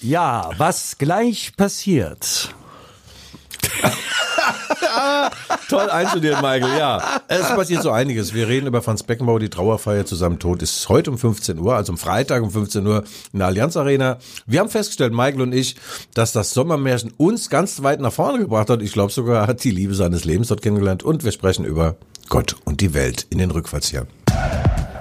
[0.00, 2.54] Ja, was gleich passiert.
[5.68, 7.20] Toll einstudiert, Michael, ja.
[7.28, 8.32] Es passiert so einiges.
[8.32, 11.74] Wir reden über Franz Beckenbauer, die Trauerfeier zu seinem Tod ist heute um 15 Uhr,
[11.74, 14.18] also am Freitag um 15 Uhr in der Allianz Arena.
[14.46, 15.76] Wir haben festgestellt, Michael und ich,
[16.14, 18.82] dass das Sommermärchen uns ganz weit nach vorne gebracht hat.
[18.82, 21.02] Ich glaube sogar, er hat die Liebe seines Lebens dort kennengelernt.
[21.02, 21.96] Und wir sprechen über
[22.28, 24.08] Gott und die Welt in den Rückfallsjahren.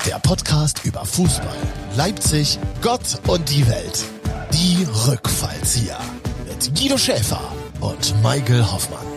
[0.06, 1.58] Der Podcast über Fußball,
[1.96, 4.06] Leipzig, Gott und die Welt.
[4.58, 6.00] Die Rückfallzieher.
[6.48, 7.40] Mit Guido Schäfer
[7.80, 9.17] und Michael Hoffmann.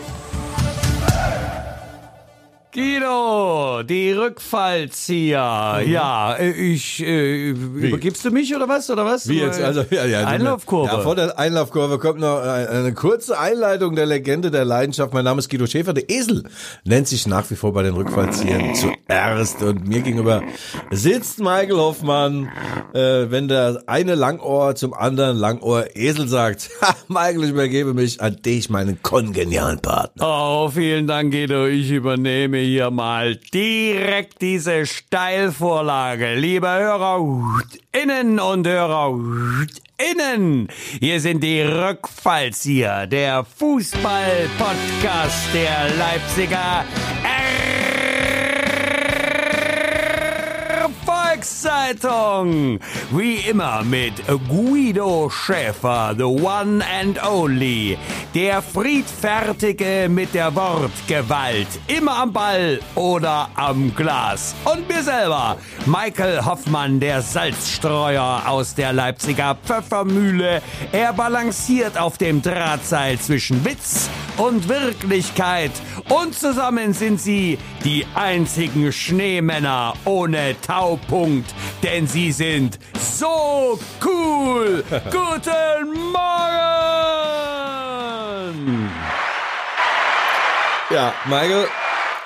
[2.72, 5.80] Guido, die Rückfallzieher.
[5.84, 5.90] Mhm.
[5.90, 9.28] Ja, äh, ich äh, übergibst du mich oder was oder was?
[9.28, 9.60] Wie jetzt?
[9.60, 10.92] Also, ja, ja, Einlaufkurve.
[10.92, 15.12] Ja, vor der Einlaufkurve kommt noch eine, eine kurze Einleitung der Legende der Leidenschaft.
[15.12, 15.94] Mein Name ist Guido Schäfer.
[15.94, 16.44] Der Esel
[16.84, 19.60] nennt sich nach wie vor bei den Rückfallziehern zuerst.
[19.64, 20.40] Und mir gegenüber
[20.92, 22.50] sitzt Michael Hoffmann.
[22.94, 28.20] Äh, wenn der eine Langohr zum anderen Langohr Esel sagt, ha, Michael, ich übergebe mich
[28.20, 30.24] an dich, meinen kongenialen Partner.
[30.24, 31.66] Oh, vielen Dank, Guido.
[31.66, 36.34] Ich übernehme hier mal direkt diese Steilvorlage.
[36.34, 37.20] Liebe Hörer,
[37.92, 39.18] innen und Hörer,
[39.98, 40.68] innen.
[41.00, 46.84] Hier sind die Rückfallzieher, der Fußball-Podcast der Leipziger
[51.40, 52.78] Volkszeitung.
[53.10, 54.12] Wie immer mit
[54.48, 57.96] Guido Schäfer, the one and only.
[58.34, 61.66] Der Friedfertige mit der Wortgewalt.
[61.88, 64.54] Immer am Ball oder am Glas.
[64.64, 70.62] Und mir selber, Michael Hoffmann, der Salzstreuer aus der Leipziger Pfeffermühle.
[70.92, 75.72] Er balanciert auf dem Drahtseil zwischen Witz und Wirklichkeit.
[76.08, 81.29] Und zusammen sind sie die einzigen Schneemänner ohne Taupunkt,
[81.82, 84.84] denn sie sind so cool.
[85.10, 86.20] Guten Morgen!
[90.90, 91.68] Ja, Michael,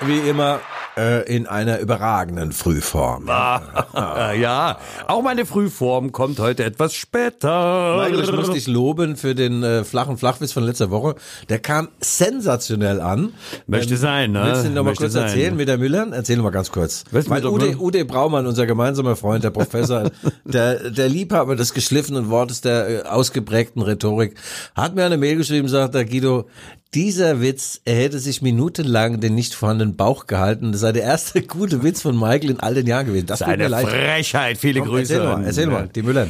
[0.01, 0.59] wie immer
[0.97, 3.29] äh, in einer überragenden Frühform.
[3.29, 7.97] Ah, ja, auch meine Frühform kommt heute etwas später.
[7.97, 11.15] Michael, ich muss dich loben für den äh, flachen Flachwitz von letzter Woche.
[11.49, 13.33] Der kam sensationell an.
[13.67, 14.43] Möchte sein, ne?
[14.45, 15.23] Willst du ihn noch mal Möchte kurz sein.
[15.23, 16.07] erzählen mit der Müller?
[16.11, 17.03] Erzähl noch mal ganz kurz.
[17.11, 17.77] Mit der Ude?
[17.77, 20.11] Ude Braumann, unser gemeinsamer Freund, der Professor,
[20.45, 24.35] der, der Liebhaber des geschliffenen Wortes, der äh, ausgeprägten Rhetorik,
[24.75, 26.47] hat mir eine Mail geschrieben, sagt der Guido,
[26.93, 30.71] dieser Witz, er hätte sich minutenlang den nicht vorhandenen Bauch gehalten.
[30.71, 33.25] Das sei der erste gute Witz von Michael in all den Jahren gewesen.
[33.25, 33.69] Das mir Eine.
[33.69, 35.13] Frechheit, viele Komm, Grüße.
[35.15, 36.27] Erzähl mal, erzähl mal, die Müller.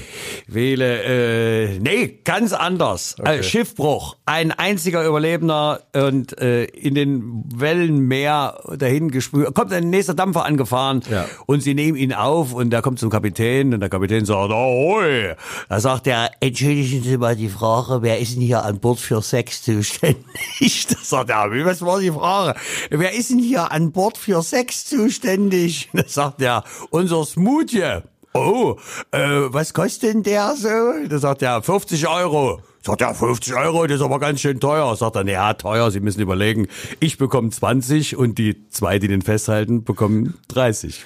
[0.48, 3.16] Wähle, äh, nee, ganz anders.
[3.24, 4.18] Äh, Schiffbruch.
[4.26, 9.54] Ein einziger Überlebender und äh, in den Wellenmeer dahin gespült.
[9.54, 11.26] Kommt ein nächster Dampfer angefahren Ja.
[11.46, 15.36] und sie nehmen ihn auf und der kommt zum Kapitän und der Kapitän sagt, ahoi.
[15.70, 19.22] Da sagt er, entschuldigen Sie mal die Frage, wer ist denn hier an Bord für
[19.22, 20.16] Sex zuständig?
[20.90, 22.60] Da sagt er, wie, was war die Frage?
[22.90, 25.90] Wer ist denn hier an Bord für Sex zuständig?
[25.94, 28.02] Da sagt er, unser Smoothie.
[28.34, 28.76] Oh,
[29.12, 30.68] äh, was kostet denn der so?
[31.08, 32.62] Da sagt er, 50 Euro.
[32.82, 34.96] Sagt er, 50 Euro, das ist aber ganz schön teuer.
[34.96, 36.68] Sagt er, ja, teuer, Sie müssen überlegen.
[37.00, 41.04] Ich bekomme 20 und die zwei, die den festhalten, bekommen 30.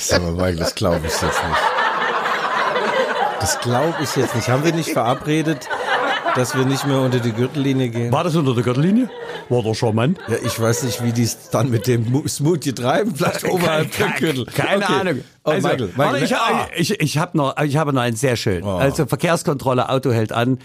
[0.00, 1.60] Sag mal, Michael, das glaube ich jetzt nicht.
[3.38, 4.48] Das glaube ich jetzt nicht.
[4.48, 5.68] Haben wir nicht verabredet,
[6.36, 8.12] dass wir nicht mehr unter die Gürtellinie gehen?
[8.12, 9.08] War das unter der Gürtellinie?
[9.48, 10.18] War der charmant?
[10.28, 14.08] Ja, ich weiß nicht, wie die es dann mit dem Smoothie treiben, vielleicht oberhalb der
[14.18, 14.46] Gürtel.
[14.46, 14.92] Keine Okay.
[15.00, 15.20] Ahnung.
[15.44, 16.12] Oh, Also, Michael, Michael.
[16.12, 16.66] warte, ich, ah.
[16.76, 18.64] ich, ich habe noch, ich habe noch einen sehr schön.
[18.64, 20.58] Also Verkehrskontrolle, Auto hält an.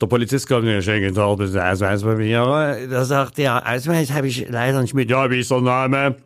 [0.00, 2.88] Der Polizist kommt, schönen Tag, das ist der Ausweispapiere.
[2.90, 5.08] Da sagt der, Ausweis habe ich leider nicht mit.
[5.10, 6.16] Ja, wie ist der Name?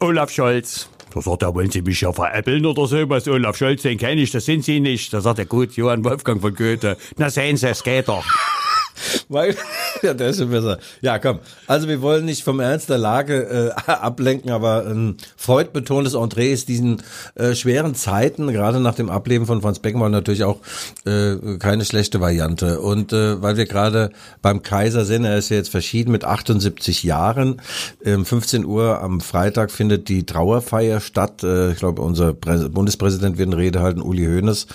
[0.00, 0.88] Olaf Scholz.
[1.14, 3.08] Da sagt er, wollen Sie mich ja veräppeln oder so?
[3.08, 5.12] Was Olaf Scholz, den kenne ich, das sind Sie nicht.
[5.12, 6.96] Da sagt er, gut, Johann Wolfgang von Goethe.
[7.16, 8.24] Na sehen Sie, es geht doch.
[9.28, 9.56] Weil,
[10.02, 10.78] ja, der ist schon besser.
[11.00, 11.38] Ja, komm.
[11.66, 16.68] Also wir wollen nicht vom Ernst der Lage äh, ablenken, aber ein freudbetontes Entree ist
[16.68, 17.02] diesen
[17.34, 20.60] äh, schweren Zeiten, gerade nach dem Ableben von Franz Beckenbauer natürlich auch
[21.04, 22.80] äh, keine schlechte Variante.
[22.80, 24.10] Und äh, weil wir gerade
[24.42, 27.60] beim Kaiser sind, er ist ja jetzt verschieden mit 78 Jahren.
[28.04, 31.42] Ähm, 15 Uhr am Freitag findet die Trauerfeier statt.
[31.42, 34.66] Äh, ich glaube, unser Prä Bundespräsident wird eine Rede halten, Uli Hoeneß.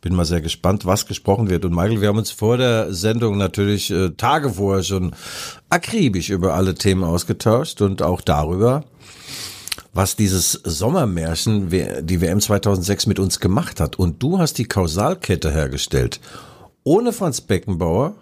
[0.00, 1.64] Bin mal sehr gespannt, was gesprochen wird.
[1.64, 5.14] Und Michael, wir haben uns vor der Sendung natürlich äh, Tage vorher schon
[5.68, 8.84] akribisch über alle Themen ausgetauscht und auch darüber,
[9.92, 13.98] was dieses Sommermärchen, die WM 2006 mit uns gemacht hat.
[13.98, 16.20] Und du hast die Kausalkette hergestellt.
[16.84, 18.14] Ohne Franz Beckenbauer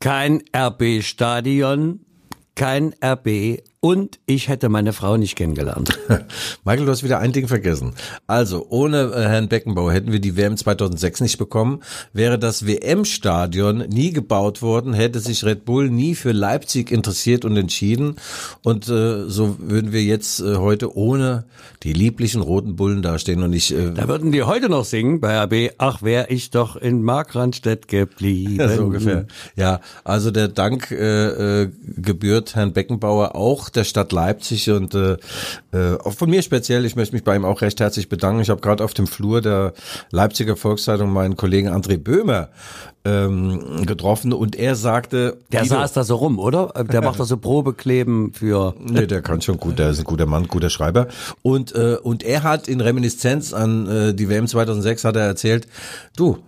[0.00, 2.00] Kein RB-Stadion,
[2.54, 5.98] kein RB und ich hätte meine Frau nicht kennengelernt.
[6.64, 7.94] Michael, du hast wieder ein Ding vergessen.
[8.26, 11.80] Also, ohne äh, Herrn Beckenbauer hätten wir die WM 2006 nicht bekommen.
[12.12, 17.56] Wäre das WM-Stadion nie gebaut worden, hätte sich Red Bull nie für Leipzig interessiert und
[17.56, 18.16] entschieden.
[18.64, 21.44] Und äh, so würden wir jetzt äh, heute ohne
[21.84, 23.70] die lieblichen roten Bullen dastehen und nicht...
[23.70, 27.86] Äh, Da würden die heute noch singen bei AB, ach, wär ich doch in Markranstädt
[27.88, 28.58] geblieben.
[28.58, 29.26] Ja, so ungefähr.
[29.54, 35.16] Ja, also der Dank äh, äh, gebührt Herrn Beckenbauer auch der Stadt Leipzig und äh,
[35.72, 36.84] äh, auch von mir speziell.
[36.84, 38.40] Ich möchte mich bei ihm auch recht herzlich bedanken.
[38.40, 39.72] Ich habe gerade auf dem Flur der
[40.10, 42.48] Leipziger Volkszeitung meinen Kollegen André Böhmer
[43.04, 46.72] ähm, getroffen und er sagte, Der Guido- saß da so rum, oder?
[46.90, 48.74] Der macht da so Probekleben für.
[48.80, 51.08] Nee, der kann schon gut, der ist ein guter Mann, guter Schreiber.
[51.42, 55.66] Und, äh, und er hat in Reminiszenz an äh, die WM 2006 hat er erzählt,
[56.16, 56.38] du,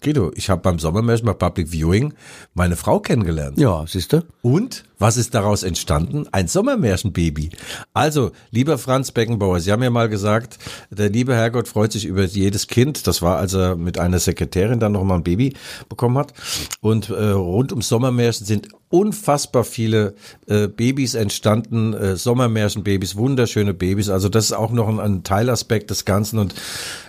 [0.00, 2.14] Guido, ich habe beim Sommermärchen bei Public Viewing
[2.54, 3.58] meine Frau kennengelernt.
[3.58, 4.22] Ja, siehst du?
[4.42, 6.26] Und was ist daraus entstanden?
[6.32, 7.50] Ein Sommermärchenbaby.
[7.94, 10.58] Also, lieber Franz Beckenbauer, Sie haben ja mal gesagt,
[10.90, 13.06] der liebe Herrgott freut sich über jedes Kind.
[13.06, 15.54] Das war, als er mit einer Sekretärin dann nochmal ein Baby
[15.88, 16.32] bekommen hat.
[16.80, 20.14] Und äh, rund ums Sommermärchen sind unfassbar viele
[20.46, 24.08] äh, Babys entstanden, äh, Sommermärchenbabys, wunderschöne Babys.
[24.08, 26.38] Also das ist auch noch ein, ein Teilaspekt des Ganzen.
[26.38, 26.54] Und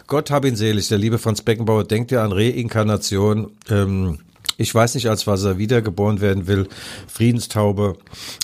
[0.09, 3.51] Gott hab ihn selig, der liebe Franz Beckenbauer denkt ja an Reinkarnation.
[3.69, 4.17] Ähm,
[4.57, 6.67] ich weiß nicht, als was er wiedergeboren werden will.
[7.07, 7.95] Friedenstaube.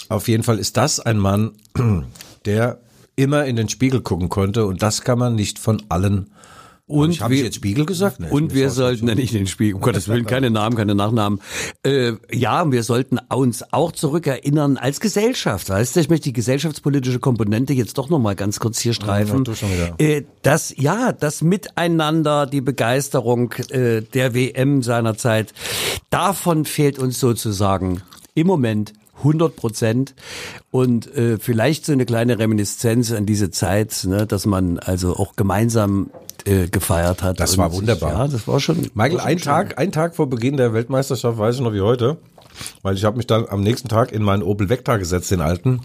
[0.07, 1.53] Auf jeden Fall ist das ein Mann,
[2.45, 2.77] der
[3.15, 6.29] immer in den Spiegel gucken konnte und das kann man nicht von allen.
[6.87, 8.19] Und habe ich jetzt Spiegel gesagt?
[8.19, 11.41] Nee, Und wir sollten ja nicht den Spiegel, um Gottes Willen, keine Namen, keine Nachnamen.
[11.83, 17.17] Äh, ja, wir sollten uns auch zurückerinnern als Gesellschaft, weißt du, ich möchte die gesellschaftspolitische
[17.17, 19.43] Komponente jetzt doch nochmal ganz kurz hier streifen.
[19.45, 19.95] Ja.
[19.97, 25.53] Äh, das, ja, das Miteinander, die Begeisterung äh, der WM seinerzeit,
[26.11, 28.03] davon fehlt uns sozusagen
[28.35, 30.13] im Moment 100 Prozent
[30.69, 35.35] und äh, vielleicht so eine kleine Reminiszenz an diese Zeit, ne, dass man also auch
[35.35, 36.11] gemeinsam
[36.45, 37.39] äh, gefeiert hat.
[37.39, 38.11] Das war sich- wunderbar.
[38.13, 38.89] Ja, das war schon.
[38.93, 39.37] Michael, war ein.
[39.37, 42.17] Tag, ein Tag vor Beginn der Weltmeisterschaft, weiß ich noch wie heute,
[42.81, 45.81] weil ich habe mich dann am nächsten Tag in meinen Opel Vectra gesetzt, den alten,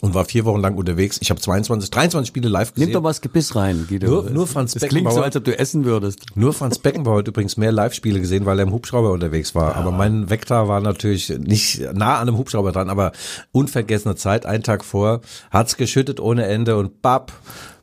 [0.00, 1.18] und war vier Wochen lang unterwegs.
[1.20, 2.86] Ich habe 22, 23 Spiele live gesehen.
[2.88, 4.06] Nimm doch mal das Gebiss rein, Guido.
[4.06, 5.24] Nur- nur Franz Das klingt so, Beckenbauer.
[5.24, 6.20] als ob du essen würdest.
[6.34, 9.76] Nur Franz Beckenbauer hat übrigens mehr Live-Spiele gesehen, weil er im Hubschrauber unterwegs war.
[9.76, 13.12] Aber mein Vectra war natürlich nicht nah an einem Hubschrauber dran, aber
[13.52, 15.20] unvergessene Zeit, einen Tag vor,
[15.50, 17.32] hat's geschüttet ohne Ende und bap,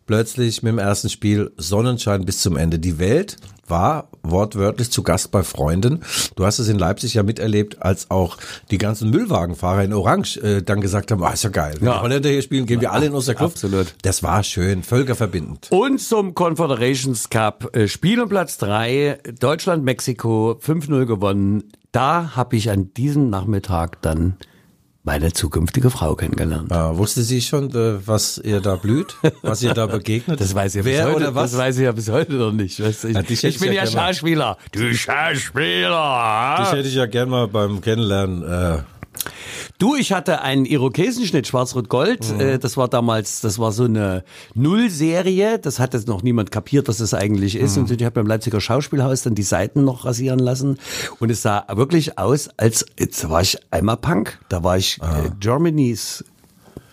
[0.08, 2.80] plötzlich mit dem ersten Spiel Sonnenschein bis zum Ende.
[2.80, 3.38] Die Welt
[3.68, 6.00] war wortwörtlich zu Gast bei Freunden.
[6.36, 8.38] Du hast es in Leipzig ja miterlebt, als auch
[8.72, 11.76] die ganzen Müllwagenfahrer in Orange äh, dann gesagt haben, ah, ist ja geil.
[11.80, 12.02] Wenn Ja.
[12.02, 13.52] Holländer hier spielen, gehen wir alle in unser Club.
[13.52, 13.94] Absolut.
[14.04, 15.68] Das war schön, völkerverbindend.
[15.72, 21.66] Und zum Confederations Cup äh, Spiel um Platz drei Deutschland, Mexiko 5-0 gewonnen.
[21.92, 24.38] Da habe ich an diesem Nachmittag dann
[25.08, 26.70] meine zukünftige Frau kennengelernt.
[26.70, 30.40] Äh, wusste sie schon, äh, was ihr da blüht, was ihr da begegnet?
[30.48, 31.52] Das weiß ich ja Wer bis heute, oder was?
[31.52, 32.84] Das weiß ich ja bis heute noch nicht.
[32.84, 34.58] Weißt du, ich, Ja, ich ich bin ja gerne Schauspieler.
[34.74, 36.58] Du Schauspieler.
[36.60, 38.44] Dich hätte ich ja gern mal beim Kennenlernen.
[38.44, 38.80] Äh,
[39.78, 42.34] Du, ich hatte einen Irokesenschnitt, Schwarz-Rot-Gold.
[42.34, 42.40] Mhm.
[42.40, 44.24] Äh, Das war damals, das war so eine
[44.56, 45.60] Nullserie.
[45.60, 47.76] Das hat jetzt noch niemand kapiert, was das eigentlich ist.
[47.78, 47.84] Mhm.
[47.84, 50.78] Und ich habe beim Leipziger Schauspielhaus dann die Seiten noch rasieren lassen.
[51.20, 54.40] Und es sah wirklich aus, als jetzt war ich einmal Punk.
[54.50, 56.24] Da war ich äh, Germany's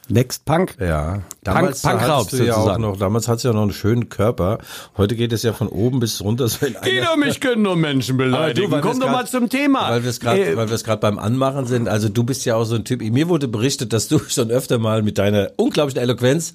[0.08, 0.76] Next Punk.
[0.78, 0.84] Ah.
[0.84, 4.08] ja, damals Punk- Punkraub hattest du ja auch noch, damals hat's ja noch einen schönen
[4.08, 4.58] Körper.
[4.96, 8.70] Heute geht es ja von oben bis runter so Jeder mich können nur Menschen beleidigen.
[8.70, 9.90] weil Komm doch mal zum Thema.
[9.90, 11.88] Weil wir es gerade, Äh, weil wir es gerade beim Anmachen sind.
[11.88, 13.00] Also du bist ja auch so ein Typ.
[13.02, 16.54] Mir wurde berichtet, dass du schon öfter mal mit deiner unglaublichen Eloquenz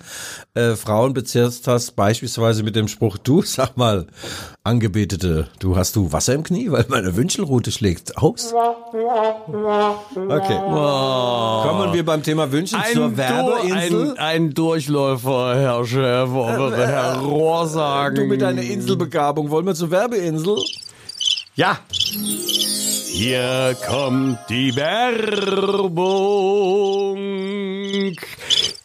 [0.55, 4.07] äh, Frauen bezirzt hast, beispielsweise mit dem Spruch: Du, sag mal,
[4.63, 8.53] Angebetete, du hast du Wasser im Knie, weil meine Wünschelrute schlägt aus.
[8.53, 10.59] Okay.
[10.59, 14.11] Kommen wir beim Thema Wünschen ein, zur Du- Werbeinsel.
[14.17, 18.15] ein, ein Durchläufer, Herr Schäfer, würde Herr Rohr sagen.
[18.15, 20.55] du mit deiner Inselbegabung, wollen wir zur Werbeinsel?
[21.55, 21.79] Ja.
[23.11, 25.97] Hier kommt die Werbung.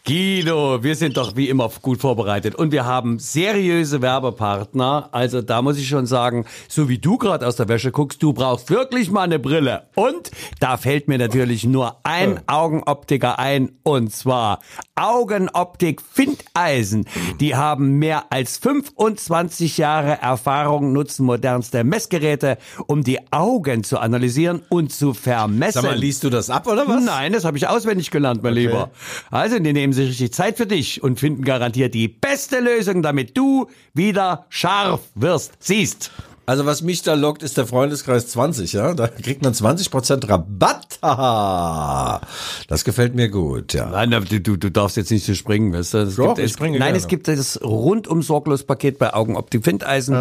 [0.06, 5.08] Guido, wir sind doch wie immer gut vorbereitet und wir haben seriöse Werbepartner.
[5.12, 8.34] Also da muss ich schon sagen, so wie du gerade aus der Wäsche guckst, du
[8.34, 9.84] brauchst wirklich mal eine Brille.
[9.94, 10.30] Und
[10.60, 14.58] da fällt mir natürlich nur ein Augenoptiker ein und zwar
[14.94, 17.06] Augenoptik Findeisen.
[17.40, 22.58] Die haben mehr als 25 Jahre Erfahrung, nutzen modernste Messgeräte,
[22.88, 25.80] um die Augen zu analysieren und zu vermessen.
[25.80, 27.02] Sag mal, liest du das ab oder was?
[27.02, 28.90] Nein, das habe ich auswendig gelernt, mein Lieber.
[29.30, 33.36] Also, die nehmen sich richtig Zeit für dich und finden garantiert die beste Lösung, damit
[33.36, 35.54] du wieder scharf wirst.
[35.60, 36.10] Siehst.
[36.46, 38.92] Also was mich da lockt, ist der Freundeskreis 20, ja.
[38.92, 40.98] Da kriegt man 20% Rabatt.
[42.68, 43.90] Das gefällt mir gut, ja.
[43.90, 45.98] Nein, du, du, du darfst jetzt nicht so springen, weißt du?
[45.98, 46.98] Es Doch, gibt, ich es, springe Nein, gerne.
[46.98, 50.16] es gibt das rundum sorglos Paket bei Augenoptik Findeisen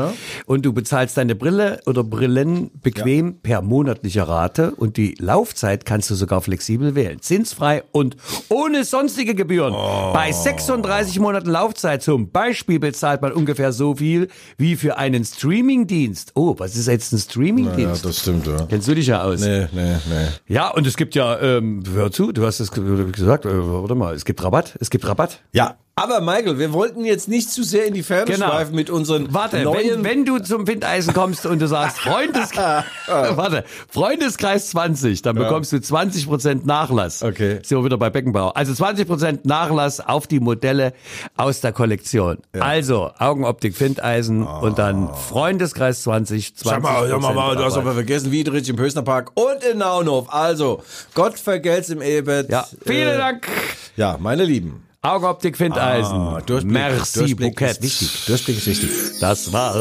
[0.46, 6.10] und du bezahlst deine Brille oder Brillen bequem per monatlicher Rate und die Laufzeit kannst
[6.10, 7.22] du sogar flexibel wählen.
[7.22, 8.18] Zinsfrei und
[8.50, 9.74] ohne sonstige Gebühren.
[10.14, 14.28] Bei 36 Monaten Laufzeit zum Beispiel bezahlt man ungefähr so viel
[14.58, 16.13] wie für einen Streamingdienst.
[16.36, 18.06] Oh, was ist jetzt ein Ja, Streamingdienst?
[18.06, 18.66] das stimmt, ja.
[18.68, 19.40] Kennst du dich ja aus?
[19.42, 20.28] Nee, nee, nee.
[20.54, 23.96] Ja, und es gibt ja, ähm, hör zu, du hast es ge- gesagt, äh, warte
[23.96, 25.42] mal, es gibt Rabatt, es gibt Rabatt.
[25.54, 28.48] Ja, aber Michael, wir wollten jetzt nicht zu sehr in die Ferne Genau.
[28.50, 29.78] schweifen mit unseren Warte, neuen...
[29.78, 32.50] wenn, wenn du zum Findeisen kommst und du sagst Freundes
[33.08, 37.22] warte, Freundeskreis 20, dann bekommst du 20% Nachlass.
[37.22, 37.60] Okay.
[37.64, 38.58] Sind wir wieder bei Beckenbauer.
[38.58, 40.94] Also 20% Nachlass auf die Modelle
[41.38, 42.40] aus der Kollektion.
[42.60, 47.78] Also Augenoptik Findeisen und dann Freundeskreis 20, 20 Sag mal, sag mal, mal, du hast
[47.78, 50.34] aber vergessen, Wiedrich im Park und in Naunhof.
[50.34, 50.82] Also,
[51.14, 52.50] Gott vergelt's im Ehebett.
[52.50, 53.48] Ja, vielen Äh, Dank.
[53.96, 54.84] Ja, meine Lieben.
[55.06, 56.14] Augenoptik Findeisen.
[56.16, 58.26] Ah, Durchblick, Merci Durchblick ist wichtig.
[58.26, 58.90] Durchblick ist wichtig.
[59.20, 59.74] Das war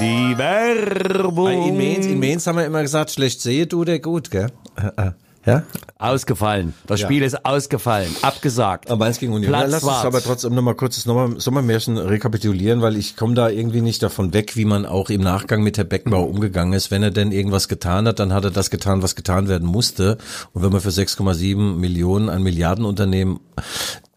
[0.00, 1.66] die Werbung.
[1.68, 4.52] In Mainz, in Mainz haben wir immer gesagt, schlecht sehe du der gut, gell?
[4.76, 5.10] Äh, äh,
[5.44, 5.64] Ja?
[5.98, 6.74] Ausgefallen.
[6.86, 7.08] Das Ja.
[7.08, 8.14] Spiel ist ausgefallen.
[8.22, 8.88] Abgesagt.
[8.88, 9.50] Aber eins gegen Union.
[9.50, 13.48] Platz lass uns aber trotzdem nochmal kurz das Sommer- Sommermärchen rekapitulieren, weil ich komme da
[13.48, 16.92] irgendwie nicht davon weg, wie man auch im Nachgang mit Herr Beckenbauer umgegangen ist.
[16.92, 20.18] Wenn er denn irgendwas getan hat, dann hat er das getan, was getan werden musste.
[20.52, 23.40] Und wenn man für 6,7 Millionen ein Milliardenunternehmen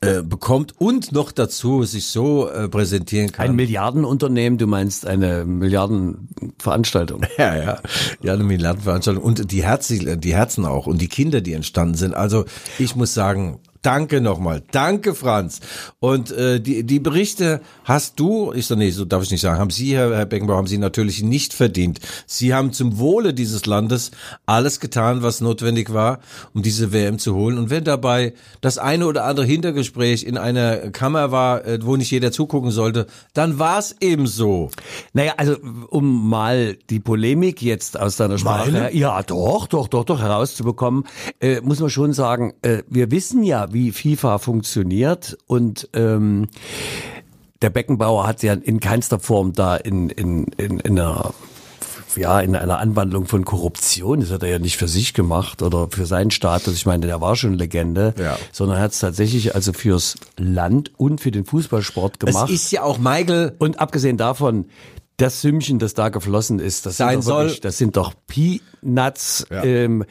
[0.05, 3.49] äh, bekommt und noch dazu sich so äh, präsentieren kann.
[3.49, 7.21] Ein Milliardenunternehmen, du meinst eine Milliardenveranstaltung.
[7.37, 7.79] Ja, ja.
[8.21, 9.21] Ja, eine Milliardenveranstaltung.
[9.21, 12.13] Und die Herzen, die Herzen auch und die Kinder, die entstanden sind.
[12.13, 12.45] Also
[12.79, 14.63] ich muss sagen, danke nochmal.
[14.71, 15.59] Danke, Franz.
[15.99, 19.59] Und äh, die, die Berichte hast du, ich so, nee, so darf ich nicht sagen,
[19.59, 21.99] haben Sie, Herr, Herr Beckenbauer, haben Sie natürlich nicht verdient.
[22.25, 24.11] Sie haben zum Wohle dieses Landes
[24.45, 26.19] alles getan, was notwendig war,
[26.53, 27.57] um diese WM zu holen.
[27.57, 32.11] Und wenn dabei das eine oder andere Hintergespräch in einer Kammer war, äh, wo nicht
[32.11, 34.71] jeder zugucken sollte, dann war es eben so.
[35.13, 35.55] Naja, also
[35.89, 38.95] um mal die Polemik jetzt aus deiner Sprache, Meine?
[38.95, 41.03] ja doch, doch, doch, doch herauszubekommen,
[41.39, 46.47] äh, muss man schon sagen, äh, wir wissen ja, wie FIFA funktioniert und ähm,
[47.61, 51.33] der Beckenbauer hat ja in keinster Form da in, in, in, in einer
[52.15, 55.89] ja, in einer Anwandlung von Korruption, das hat er ja nicht für sich gemacht oder
[55.91, 58.37] für seinen Status, ich meine, der war schon Legende, Ja.
[58.53, 62.49] sondern er hat es tatsächlich also fürs Land und für den Fußballsport gemacht.
[62.49, 64.65] Es ist ja auch Michael, Und abgesehen davon,
[65.17, 67.61] das Sümmchen, das da geflossen ist, das Sein sind doch wirklich, soll.
[67.61, 69.45] das sind doch Peanuts.
[69.49, 69.63] Ja.
[69.63, 70.03] Ähm,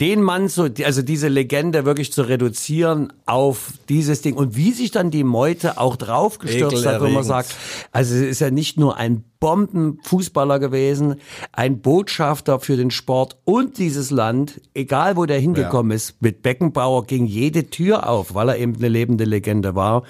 [0.00, 4.90] den Mann so, also diese Legende wirklich zu reduzieren auf dieses Ding und wie sich
[4.90, 7.54] dann die Meute auch draufgestürzt hat, wo man sagt,
[7.90, 11.16] also es ist ja nicht nur ein Bombenfußballer gewesen,
[11.50, 17.06] ein Botschafter für den Sport und dieses Land, egal wo der hingekommen ist, mit Beckenbauer
[17.06, 20.04] ging jede Tür auf, weil er eben eine lebende Legende war.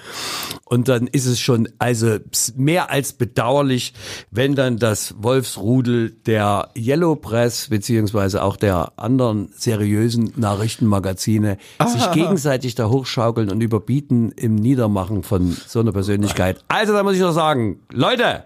[0.65, 2.17] Und dann ist es schon also
[2.55, 3.95] mehr als bedauerlich,
[4.29, 12.75] wenn dann das Wolfsrudel der Yellow Press beziehungsweise auch der anderen seriösen Nachrichtenmagazine sich gegenseitig
[12.75, 16.63] da hochschaukeln und überbieten im Niedermachen von so einer Persönlichkeit.
[16.67, 18.43] Also da muss ich doch sagen, Leute,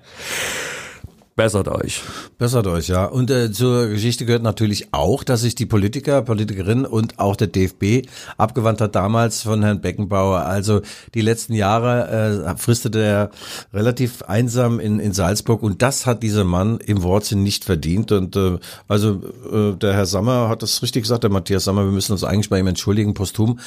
[1.38, 2.02] bessert euch.
[2.40, 3.06] Bessert euch, ja.
[3.06, 7.48] Und äh, zur Geschichte gehört natürlich auch, dass sich die Politiker, Politikerinnen und auch der
[7.48, 10.40] DFB abgewandt hat damals von Herrn Beckenbauer.
[10.40, 10.82] Also
[11.14, 13.32] die letzten Jahre äh, fristete er
[13.72, 18.12] relativ einsam in, in Salzburg und das hat dieser Mann im Wortsinn nicht verdient.
[18.12, 21.92] Und äh, also äh, der Herr Sammer hat das richtig gesagt, der Matthias Sammer, wir
[21.92, 23.60] müssen uns eigentlich bei ihm entschuldigen, posthum.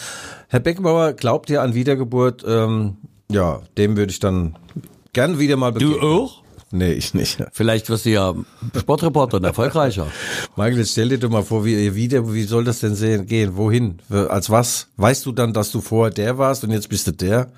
[0.48, 2.44] Herr Beckenbauer glaubt ja an Wiedergeburt.
[2.44, 2.96] Ähm,
[3.30, 4.56] ja, dem würde ich dann
[5.12, 6.00] gern wieder mal begegnen.
[6.00, 6.39] auch?
[6.72, 7.42] Nee, ich nicht.
[7.52, 8.32] Vielleicht wirst du ja
[8.78, 10.06] Sportreporter und erfolgreicher.
[10.56, 13.56] Michael, jetzt stell dir doch mal vor, wie, wie, wie soll das denn sehen, gehen?
[13.56, 13.98] Wohin?
[14.08, 14.86] Als was?
[14.96, 17.50] Weißt du dann, dass du vorher der warst und jetzt bist du der?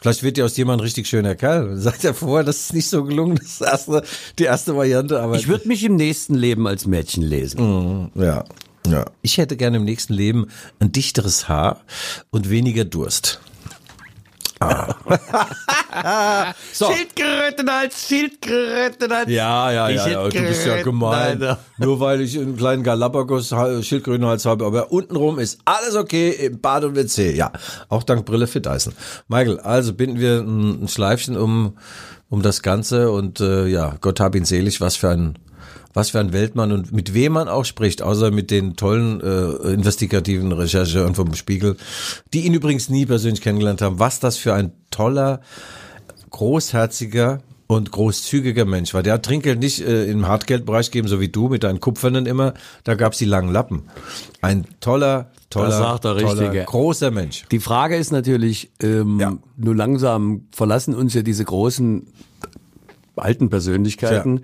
[0.00, 1.76] Vielleicht wird dir aus ein richtig schöner Kerl.
[1.78, 4.02] Sagt er vorher, das ist nicht so gelungen, das erste,
[4.38, 8.10] die erste Variante, aber Ich würde mich im nächsten Leben als Mädchen lesen.
[8.16, 8.44] ja,
[8.86, 9.04] ja.
[9.22, 10.48] Ich hätte gerne im nächsten Leben
[10.80, 11.80] ein dichteres Haar
[12.30, 13.40] und weniger Durst.
[14.60, 16.54] Ah.
[16.72, 16.90] so.
[16.92, 19.30] Schildkrötenhals, Schildkrötenhals.
[19.30, 21.42] Ja, ja, ja, ja, du bist ja gemein.
[21.42, 21.58] Alter.
[21.78, 26.84] Nur weil ich einen kleinen Galapagos Schildkrötenhals habe, aber untenrum ist alles okay im Bad
[26.84, 27.34] und WC.
[27.34, 27.52] Ja,
[27.88, 28.94] auch dank Brille Fit Eisen.
[29.28, 31.76] Michael, also binden wir ein, ein Schleifchen um
[32.30, 35.36] um das Ganze und äh, ja, Gott hab ihn selig, was für ein
[35.92, 39.72] was für ein Weltmann und mit wem man auch spricht, außer mit den tollen äh,
[39.72, 41.76] investigativen Rechercheuren vom Spiegel,
[42.32, 43.98] die ihn übrigens nie persönlich kennengelernt haben.
[43.98, 45.40] Was das für ein toller,
[46.30, 49.04] großherziger, und großzügiger Mensch war.
[49.04, 52.54] Der hat Trinkgeld nicht äh, im Hartgeldbereich gegeben, so wie du mit deinen Kupfernen immer.
[52.82, 53.84] Da gab's die langen Lappen.
[54.40, 57.44] Ein toller, toller, toller großer Mensch.
[57.52, 59.36] Die Frage ist natürlich, ähm, Ja.
[59.56, 62.08] nur langsam verlassen uns ja diese großen
[63.20, 64.42] alten Persönlichkeiten.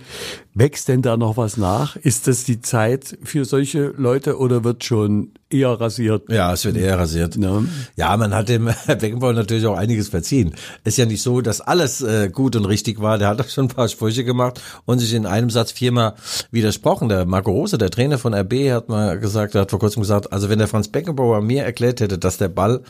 [0.54, 1.96] Wächst denn da noch was nach?
[1.96, 6.30] Ist das die Zeit für solche Leute oder wird schon eher rasiert?
[6.30, 7.36] Ja, es wird eher rasiert.
[7.36, 7.68] Ne?
[7.96, 10.54] Ja, man hat dem Beckenbauer natürlich auch einiges verziehen.
[10.84, 13.18] Ist ja nicht so, dass alles äh, gut und richtig war.
[13.18, 16.14] Der hat auch schon ein paar Sprüche gemacht und sich in einem Satz viermal
[16.50, 17.08] widersprochen.
[17.08, 20.32] Der Marco Rose, der Trainer von RB, hat mal gesagt, der hat vor kurzem gesagt,
[20.32, 22.82] also wenn der Franz Beckenbauer mir erklärt hätte, dass der Ball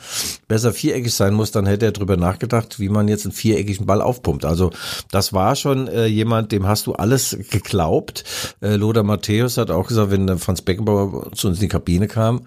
[0.48, 4.02] besser viereckig sein muss, dann hätte er drüber nachgedacht, wie man jetzt einen viereckigen Ball
[4.02, 4.44] aufpumpt.
[4.44, 4.70] Also
[5.10, 8.24] das war schon äh, jemand, dem hast du alles geglaubt.
[8.60, 12.08] Äh, Lothar Matthäus hat auch gesagt, wenn der Franz Beckenbauer zu uns in die Kabine
[12.08, 12.46] kam,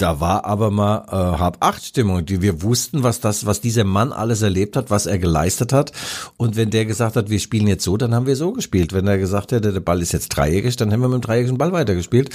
[0.00, 2.24] da war aber mal äh, Hab-Acht-Stimmung.
[2.24, 5.92] Die wir wussten, was das, was dieser Mann alles erlebt hat, was er geleistet hat.
[6.38, 8.94] Und wenn der gesagt hat, wir spielen jetzt so, dann haben wir so gespielt.
[8.94, 11.58] Wenn er gesagt hätte, der Ball ist jetzt dreieckig, dann haben wir mit dem dreieckigen
[11.58, 12.30] Ball weitergespielt.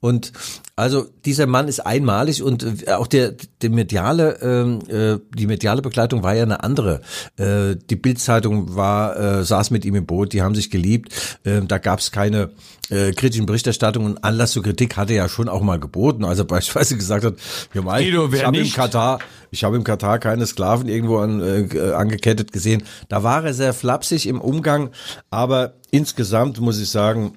[0.00, 0.32] Und
[0.76, 5.82] also dieser Mann ist einmalig und äh, auch der, der mediale, ähm, äh, die mediale
[5.82, 7.00] Begleitung war ja eine andere.
[7.36, 11.38] Äh, die Bildzeitung war, äh, saß mit ihm im Boot, die haben sich geliebt.
[11.44, 12.50] Äh, da gab es keine
[12.90, 16.96] äh, kritischen Berichterstattungen Anlass zur Kritik hatte ja schon auch mal geboten, als er beispielsweise
[16.98, 17.34] gesagt hat,
[17.72, 18.70] ja, Mike, Guido, ich habe im?
[18.70, 19.18] Katar,
[19.50, 22.82] ich habe im Katar keine Sklaven irgendwo an, äh, angekettet gesehen.
[23.08, 24.90] Da war er sehr flapsig im Umgang,
[25.30, 27.32] aber insgesamt muss ich sagen,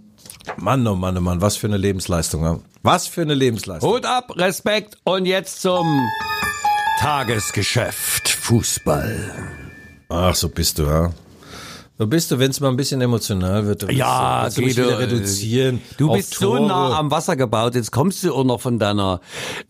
[0.58, 2.64] Mann, oh Mann, oh Mann, was für eine Lebensleistung.
[2.84, 3.92] Was für eine Lebensleistung.
[3.92, 5.86] Hut ab, Respekt und jetzt zum
[7.00, 9.32] Tagesgeschäft Fußball.
[10.10, 11.12] Ach, so bist du, ja.
[12.02, 13.84] So bist du, wenn es mal ein bisschen emotional wird.
[13.84, 15.82] dann Ja, willst du, willst du wieder reduzieren.
[15.98, 16.68] Du bist so Tore.
[16.68, 19.22] nah am Wasser gebaut, jetzt kommst du auch noch von deiner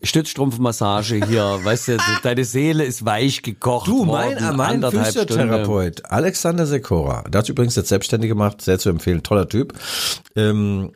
[0.02, 6.10] Stützstrumpfmassage hier, weißt du, deine Seele ist weich gekocht Du, worden, mein, mein anderthalb Physiotherapeut,
[6.10, 9.74] Alexander Sekora, der hat übrigens jetzt selbstständig gemacht, sehr zu empfehlen, toller Typ.
[10.34, 10.92] Ähm,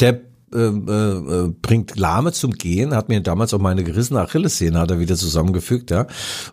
[0.00, 0.20] der
[0.54, 4.98] äh, äh, bringt Lahme zum Gehen, hat mir damals auch meine gerissene Achillessehne hat er
[4.98, 6.06] wieder zusammengefügt, ja.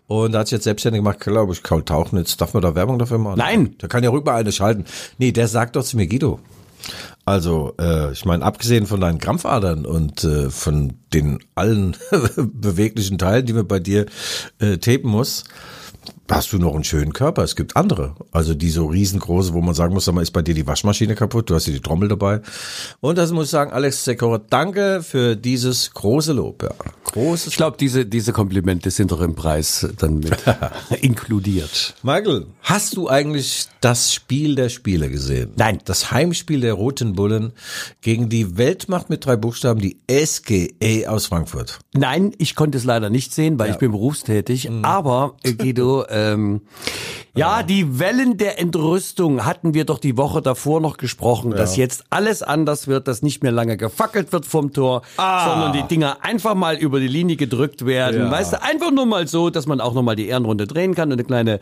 [0.06, 2.74] Und da hat sich jetzt selbstständig gemacht, glaube ich, Kaul Tauchen, jetzt darf man da
[2.74, 3.38] Werbung dafür machen?
[3.38, 3.76] Nein.
[3.80, 4.84] Der kann ja rüber eine schalten.
[5.18, 6.40] Nee, der sagt doch zu mir, Guido,
[7.24, 11.96] also, äh, ich meine, abgesehen von deinen Krampfadern und äh, von den allen
[12.36, 14.06] beweglichen Teilen, die man bei dir
[14.58, 15.44] äh, tapen muss,
[16.34, 17.42] hast du noch einen schönen Körper.
[17.42, 18.14] Es gibt andere.
[18.30, 21.14] Also die so riesengroße, wo man sagen muss, sag mal, ist bei dir die Waschmaschine
[21.14, 22.40] kaputt, du hast hier die Trommel dabei.
[23.00, 26.62] Und das muss ich sagen, Alex Sekora, danke für dieses große Lob.
[26.62, 26.70] Ja.
[27.04, 30.36] Großes Ich glaube, diese, diese Komplimente sind doch im Preis dann mit
[31.00, 31.94] inkludiert.
[32.02, 35.52] Michael, hast du eigentlich das Spiel der Spiele gesehen?
[35.56, 35.80] Nein.
[35.84, 37.52] Das Heimspiel der Roten Bullen
[38.00, 41.80] gegen die Weltmacht mit drei Buchstaben, die SGA aus Frankfurt.
[41.92, 44.70] Nein, ich konnte es leider nicht sehen, weil ich bin berufstätig.
[44.82, 46.60] Aber äh, Guido, ähm,
[47.34, 52.04] ja, die Wellen der Entrüstung hatten wir doch die Woche davor noch gesprochen, dass jetzt
[52.10, 56.54] alles anders wird, dass nicht mehr lange gefackelt wird vom Tor, sondern die Dinger einfach
[56.54, 58.24] mal über die Linie gedrückt werden.
[58.24, 58.30] Ja.
[58.30, 61.08] Weißt du, einfach nur mal so, dass man auch noch mal die Ehrenrunde drehen kann
[61.10, 61.60] und eine kleine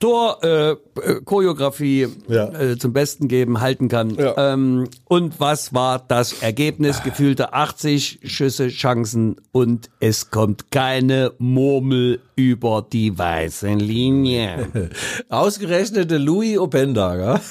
[0.00, 2.48] Tor-Choreografie äh, Choreografie, Ja.
[2.48, 4.16] äh, zum Besten geben, halten kann.
[4.16, 4.52] Ja.
[4.54, 7.02] Ähm, und was war das Ergebnis?
[7.04, 14.90] Gefühlte 80 Schüsse, Chancen und es kommt keine Murmel über die weiße Linie.
[15.28, 17.40] Ausgerechnet der Louis Opendager.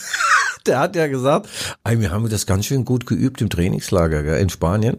[0.65, 1.49] Der hat ja gesagt,
[1.85, 4.95] wir haben das ganz schön gut geübt im Trainingslager gell, in Spanien,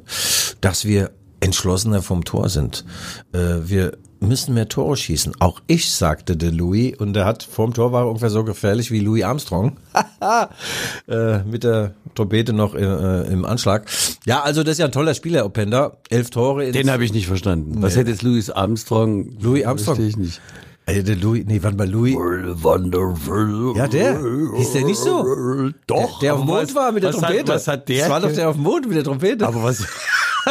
[0.61, 2.85] dass wir entschlossener vom Tor sind.
[3.33, 5.35] Äh, wir müssen mehr Tore schießen.
[5.39, 9.01] Auch ich, sagte der Louis, und er hat vorm Tor war ungefähr so gefährlich wie
[9.01, 9.77] Louis Armstrong.
[11.09, 13.87] äh, mit der Trompete noch äh, im Anschlag.
[14.27, 15.99] Ja, also das ist ja ein toller Spieler, Openda.
[16.09, 16.73] Elf Tore.
[16.73, 17.83] Den habe ich nicht verstanden.
[17.83, 19.37] Was hätte jetzt Louis Armstrong?
[19.41, 19.97] Louis Armstrong.
[19.97, 20.41] Verstehe ich nicht.
[20.87, 22.15] Ey, der Louis, nee, wann bei Louis?
[22.15, 23.73] Wonderful.
[23.77, 24.21] Ja, der.
[24.57, 25.71] Hieß der nicht so?
[25.87, 26.19] Doch.
[26.21, 27.41] Der auf dem Mond was- war mit der was Trompete.
[27.41, 27.99] Hat, was hat der?
[28.01, 29.47] Das war doch der auf dem Mond mit der Trompete.
[29.47, 29.83] aber was?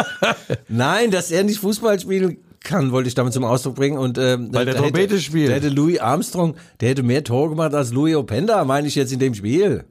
[0.67, 3.97] Nein, dass er nicht Fußball spielen kann, wollte ich damit zum Ausdruck bringen.
[3.97, 5.49] Und, ähm, Weil der da hätte- Trompete spielt.
[5.49, 9.11] Der hätte Louis Armstrong, der hätte mehr Tore gemacht als Louis Openda, meine ich jetzt
[9.13, 9.83] in dem Spiel.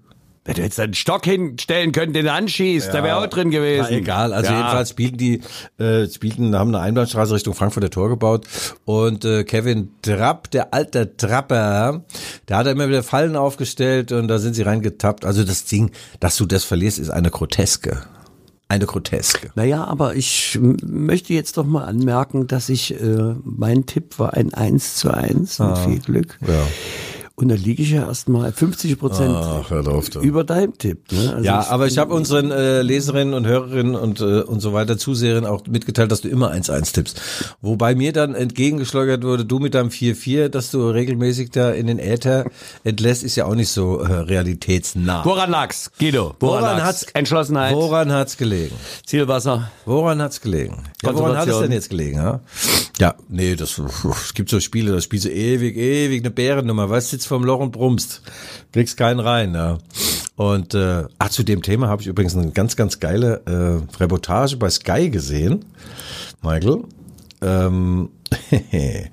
[0.44, 3.86] Wenn du jetzt einen Stock hinstellen können, den er anschießt, da wäre auch drin gewesen.
[3.90, 4.58] Na, egal, also Ja.
[4.58, 5.40] jedenfalls spielten die,
[5.78, 8.46] äh, spielten, haben eine Einbahnstraße Richtung Frankfurter Tor gebaut
[8.84, 12.04] und äh, Kevin Trapp, der alte Trapper,
[12.48, 15.24] der hat immer wieder Fallen aufgestellt und da sind sie reingetappt.
[15.24, 18.02] Also das Ding, dass du das verlierst, ist eine Groteske.
[18.66, 19.50] Eine Groteske.
[19.54, 24.54] Naja, aber ich möchte jetzt doch mal anmerken, dass ich, äh, mein Tipp war ein
[24.54, 26.38] 1 zu 1 mit viel Glück.
[26.40, 26.66] Ja.
[27.34, 30.20] Und da liege ich ja erstmal 50 Prozent Ach, hör auf, du.
[30.20, 31.10] über deinem Tipp.
[31.12, 31.32] Ne?
[31.32, 34.98] Also Ja, aber ich habe unseren äh, Leserinnen und Hörerinnen und äh, und so weiter
[34.98, 37.20] Zuseherinnen auch mitgeteilt, dass du immer 1-1 tippst.
[37.62, 41.98] Wobei mir dann entgegengeschleudert wurde, du mit deinem 4-4, dass du regelmäßig da in den
[41.98, 42.44] Äther
[42.84, 45.24] entlässt, ist ja auch nicht so äh, realitätsnah.
[45.24, 46.34] Woran lag's, Guido?
[46.40, 48.74] Woran, Woran hat's- Entschlossenheit, Woran hat's gelegen?
[49.06, 49.70] Zielwasser.
[49.86, 50.82] Woran hat's gelegen?
[51.02, 52.18] Ja, woran hat es denn jetzt gelegen?
[52.18, 52.40] Ja,
[52.98, 57.12] ja nee, das, es gibt so Spiele, da spielst du ewig, ewig eine Bärennummer, weißt,
[57.22, 58.22] sitzt vorm Loch und brummst,
[58.72, 59.54] kriegst keinen rein.
[59.54, 59.78] Ja.
[60.36, 64.56] Und äh, ach, zu dem Thema habe ich übrigens eine ganz, ganz geile äh, Reportage
[64.56, 65.64] bei Sky gesehen,
[66.42, 66.84] Michael.
[67.40, 68.10] Ähm,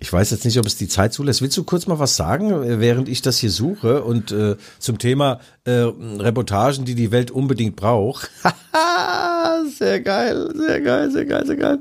[0.00, 1.40] ich weiß jetzt nicht, ob es die Zeit zulässt.
[1.40, 4.98] Willst du kurz mal was sagen, äh, während ich das hier suche und äh, zum
[4.98, 8.30] Thema äh, Reportagen, die die Welt unbedingt braucht?
[9.70, 11.78] sehr geil, sehr geil, sehr geil, sehr geil.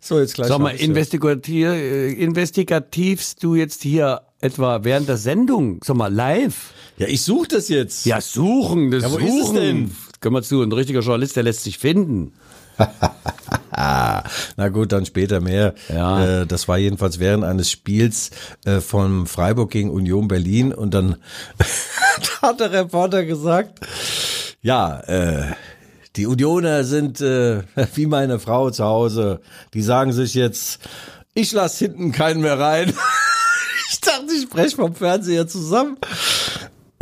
[0.00, 0.48] So, jetzt gleich.
[0.48, 6.72] Sag mal, investigativ, äh, investigativst du jetzt hier etwa während der Sendung, sag mal, live?
[6.98, 8.06] Ja, ich suche das jetzt.
[8.06, 9.26] Ja, suchen, das Ja, wo Suchen.
[9.28, 9.90] ist es denn?
[10.20, 12.32] Können wir zu, ein richtiger Journalist, der lässt sich finden.
[13.76, 15.74] Na gut, dann später mehr.
[15.92, 16.42] Ja.
[16.42, 18.30] Äh, das war jedenfalls während eines Spiels
[18.64, 21.16] äh, von Freiburg gegen Union Berlin und dann
[22.42, 23.80] hat der Reporter gesagt,
[24.62, 25.52] ja, äh,
[26.16, 27.62] die Unioner sind äh,
[27.94, 29.40] wie meine Frau zu Hause.
[29.72, 30.80] Die sagen sich jetzt,
[31.34, 32.92] ich lass hinten keinen mehr rein.
[33.90, 35.96] ich dachte, ich spreche vom Fernseher zusammen.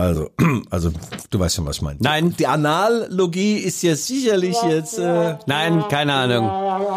[0.02, 0.30] Also,
[0.70, 0.90] also
[1.30, 1.98] du weißt schon, was ich meine.
[2.00, 2.34] Nein.
[2.36, 6.44] Die Analogie ist jetzt sicherlich jetzt äh, Nein, keine Ahnung.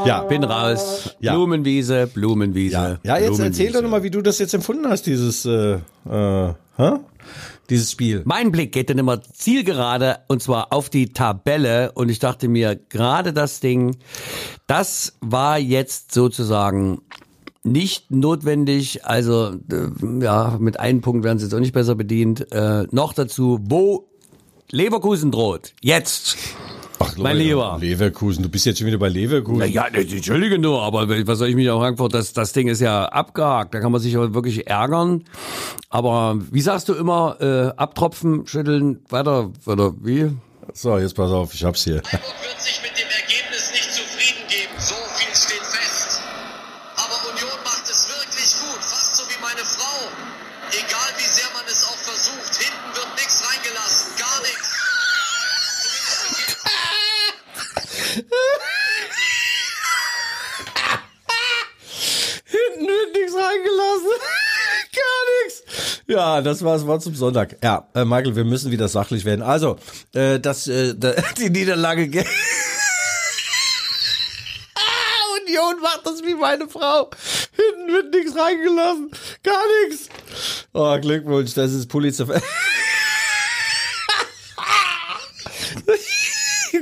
[0.08, 0.24] ja.
[0.24, 1.16] Bin raus.
[1.20, 1.36] Ja.
[1.36, 2.74] Blumenwiese, Blumenwiese.
[2.74, 3.74] Ja, ja jetzt erzähl Blumenwiese.
[3.74, 5.76] doch nochmal, wie du das jetzt empfunden hast, dieses, äh,
[6.10, 6.92] äh, hä?
[7.70, 8.24] dieses Spiel.
[8.26, 12.76] Mein Blick geht dann immer zielgerade und zwar auf die Tabelle und ich dachte mir,
[12.76, 13.98] gerade das Ding,
[14.66, 17.02] das war jetzt sozusagen
[17.66, 22.52] nicht notwendig, also äh, ja, mit einem Punkt werden sie jetzt auch nicht besser bedient.
[22.52, 24.08] Äh, noch dazu, wo
[24.72, 26.38] Leverkusen droht, jetzt.
[27.00, 27.78] Ach, mein Lieber.
[27.80, 29.60] Leverkusen, du bist jetzt schon wieder bei Leverkusen.
[29.60, 32.80] Na ja, entschuldige nur, aber was soll ich mich auch Frankfurt, das, das Ding ist
[32.80, 35.26] ja abgehakt, da kann man sich aber wirklich ärgern.
[35.90, 40.32] Aber wie sagst du immer, äh, abtropfen, schütteln, weiter, oder wie?
[40.74, 42.02] So, jetzt pass auf, ich hab's hier.
[42.04, 44.74] Freiburg wird sich mit dem Ergebnis nicht zufrieden geben.
[44.80, 46.22] So viel steht fest.
[46.96, 48.82] Aber Union macht es wirklich gut.
[48.82, 50.10] Fast so wie meine Frau.
[50.72, 54.12] Egal wie sehr man es auch versucht, hinten wird nichts reingelassen.
[54.18, 54.68] Gar nichts.
[62.46, 64.16] Hinten wird nichts reingelassen.
[64.92, 65.95] Gar nichts.
[66.08, 67.58] Ja, das war das Wort zum Sonntag.
[67.64, 69.42] Ja, äh, Michael, wir müssen wieder sachlich werden.
[69.42, 69.78] Also,
[70.14, 70.94] äh, das, äh,
[71.40, 72.08] die Niederlage.
[72.08, 72.26] ge-
[74.76, 77.10] Ah, Union macht das wie meine Frau.
[77.56, 79.10] Hinten wird nichts reingelassen.
[79.44, 80.10] Gar nichts.
[80.74, 82.28] Oh, Glückwunsch, das ist Pulitzer.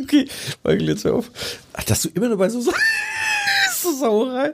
[0.03, 0.27] okay,
[0.63, 1.29] Michael, jetzt hör auf.
[1.73, 2.71] Ach, dass du immer nur bei so so
[3.93, 4.53] Sauerei.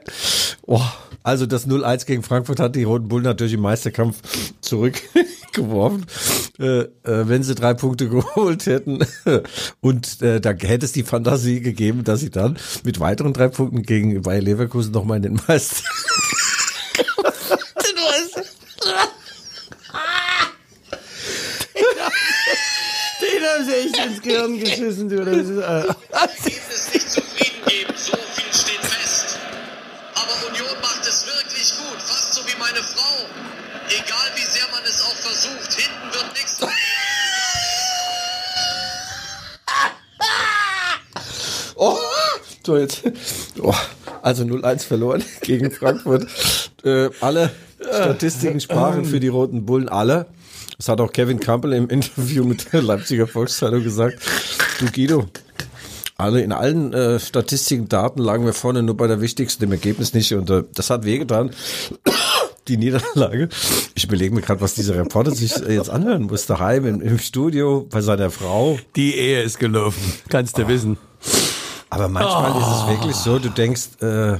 [0.66, 0.80] Oh,
[1.22, 4.20] also das 0-1 gegen Frankfurt hat die Roten Bullen natürlich im Meisterkampf
[4.60, 6.06] zurückgeworfen.
[6.60, 8.98] Äh, äh, wenn sie drei Punkte geholt hätten
[9.80, 13.82] und äh, da hätte es die Fantasie gegeben, dass sie dann mit weiteren drei Punkten
[13.82, 15.88] gegen Bayer Leverkusen nochmal in den Meister.
[23.20, 25.24] Den haben sie echt ins Gehirn geschissen, du.
[25.24, 25.94] Das ist, äh,
[26.70, 27.94] Ergebnis nicht zufrieden geben.
[27.96, 29.38] So viel steht fest.
[30.14, 32.00] Aber Union macht es wirklich gut.
[32.02, 33.26] Fast so wie meine Frau.
[33.88, 36.60] Egal wie sehr man es auch versucht, hinten wird nichts
[41.76, 41.96] Oh,
[42.64, 43.02] so jetzt.
[43.60, 43.74] Oh,
[44.22, 46.26] also 0-1 verloren gegen Frankfurt.
[46.84, 50.26] Äh, alle Statistiken sprachen für die Roten Bullen, alle.
[50.76, 54.20] Das hat auch Kevin Campbell im Interview mit der Leipziger Volkszeitung gesagt.
[54.78, 55.26] Du Guido,
[56.20, 60.12] alle in allen äh, Statistiken, Daten lagen wir vorne, nur bei der wichtigsten, dem Ergebnis
[60.12, 60.32] nicht.
[60.34, 61.50] Und äh, das hat wehgetan.
[62.70, 63.48] Die Niederlage.
[63.96, 66.46] Ich überlege mir gerade, was dieser Reporter sich äh, jetzt anhören muss.
[66.46, 68.78] Daheim im, im Studio bei seiner Frau.
[68.94, 70.96] die Ehe ist gelaufen, kannst du wissen.
[71.88, 74.38] Aber manchmal ist es wirklich so, du denkst, äh,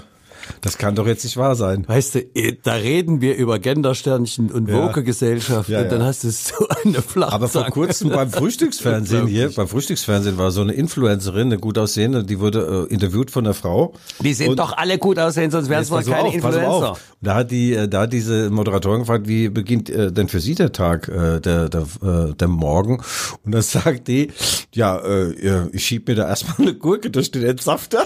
[0.60, 1.84] das kann doch jetzt nicht wahr sein.
[1.86, 4.76] Weißt du, eh, da reden wir über Gendersternchen und Ja.
[4.88, 6.06] Woke-Gesellschaft Ja, und dann ja.
[6.06, 7.32] hast du so eine Flachzange.
[7.34, 12.24] Aber vor kurzem beim Frühstücksfernsehen hier, beim Frühstücksfernsehen war so eine Influencerin, eine gut aussehende,
[12.24, 13.94] die wurde äh, interviewt von der Frau.
[14.20, 16.96] Die sind Und- doch alle gut aussehen, sonst wären es wohl keine auf, Influencer.
[17.20, 20.54] Da hat die, äh, da hat diese Moderatorin gefragt, wie beginnt äh, denn für Sie
[20.54, 23.02] der Tag, äh, der, der, äh, der Morgen?
[23.44, 24.28] Und dann sagt die,
[24.74, 28.04] ja, äh, ja, ich schieb mir da erstmal eine Gurke durch den Entsafter.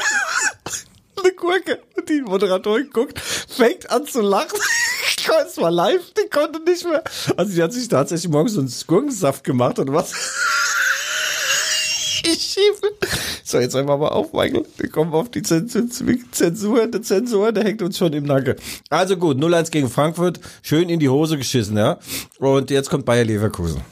[1.22, 1.78] eine Gurke.
[2.08, 4.58] Die Moderatorin guckt, fängt an zu lachen.
[5.46, 7.02] es war live, die konnte nicht mehr.
[7.36, 10.12] Also die hat sich tatsächlich morgens so einen Gurkensaft gemacht und was.
[12.26, 12.88] Ich schiebe.
[13.44, 14.64] So, jetzt einmal mal auf, Michael.
[14.78, 18.54] Wir kommen auf die Zensur, der Zensur, der hängt uns schon im Nacken.
[18.88, 21.98] Also gut, 0-1 gegen Frankfurt, schön in die Hose geschissen, ja.
[22.38, 23.82] Und jetzt kommt Bayer Leverkusen.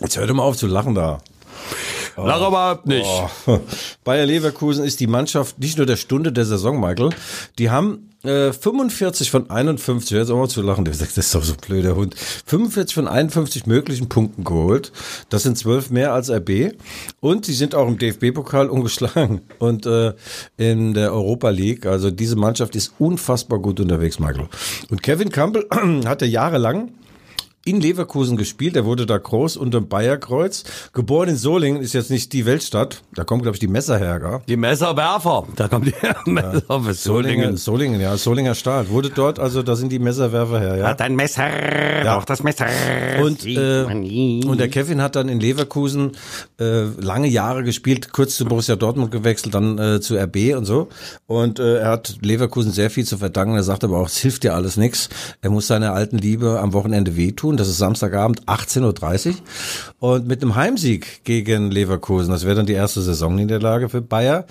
[0.00, 1.22] Jetzt hört mal auf zu lachen da.
[2.16, 3.06] Lach überhaupt nicht.
[3.46, 3.60] Oh.
[4.04, 7.10] Bayer Leverkusen ist die Mannschaft nicht nur der Stunde der Saison, Michael.
[7.58, 11.34] Die haben äh, 45 von 51, jetzt auch mal zu lachen, der sagt, das ist
[11.34, 12.14] doch so ein blöder Hund.
[12.46, 14.92] 45 von 51 möglichen Punkten geholt.
[15.28, 16.72] Das sind zwölf mehr als RB.
[17.20, 20.14] Und sie sind auch im DFB-Pokal ungeschlagen und äh,
[20.56, 21.86] in der Europa League.
[21.86, 24.48] Also diese Mannschaft ist unfassbar gut unterwegs, Michael.
[24.90, 25.66] Und Kevin Campbell
[26.06, 26.92] hatte jahrelang
[27.66, 28.76] in Leverkusen gespielt.
[28.76, 30.64] Er wurde da groß unter dem Bayerkreuz.
[30.92, 33.02] Geboren in Solingen ist jetzt nicht die Weltstadt.
[33.14, 34.40] Da kommt, glaube ich, die Messer her, gell?
[34.48, 35.46] Die Messerwerfer.
[35.56, 35.94] Da kommt die
[36.30, 36.94] Messerwerfer.
[36.94, 38.88] Solingen, Solingen, ja, Solinger Staat.
[38.88, 40.86] Wurde dort, also da sind die Messerwerfer her, ja.
[40.86, 42.16] Hat ein Messer, ja.
[42.16, 42.66] auch das Messer.
[43.20, 46.12] Und, äh, und der Kevin hat dann in Leverkusen
[46.60, 50.88] äh, lange Jahre gespielt, kurz zu Borussia Dortmund gewechselt, dann äh, zu RB und so.
[51.26, 53.56] Und äh, er hat Leverkusen sehr viel zu verdanken.
[53.56, 55.08] Er sagt aber auch, es hilft dir alles nichts.
[55.42, 57.55] Er muss seiner alten Liebe am Wochenende wehtun.
[57.56, 59.34] Das ist Samstagabend 18.30 Uhr.
[59.98, 64.46] Und mit einem Heimsieg gegen Leverkusen, das wäre dann die erste Saisonniederlage für Bayer,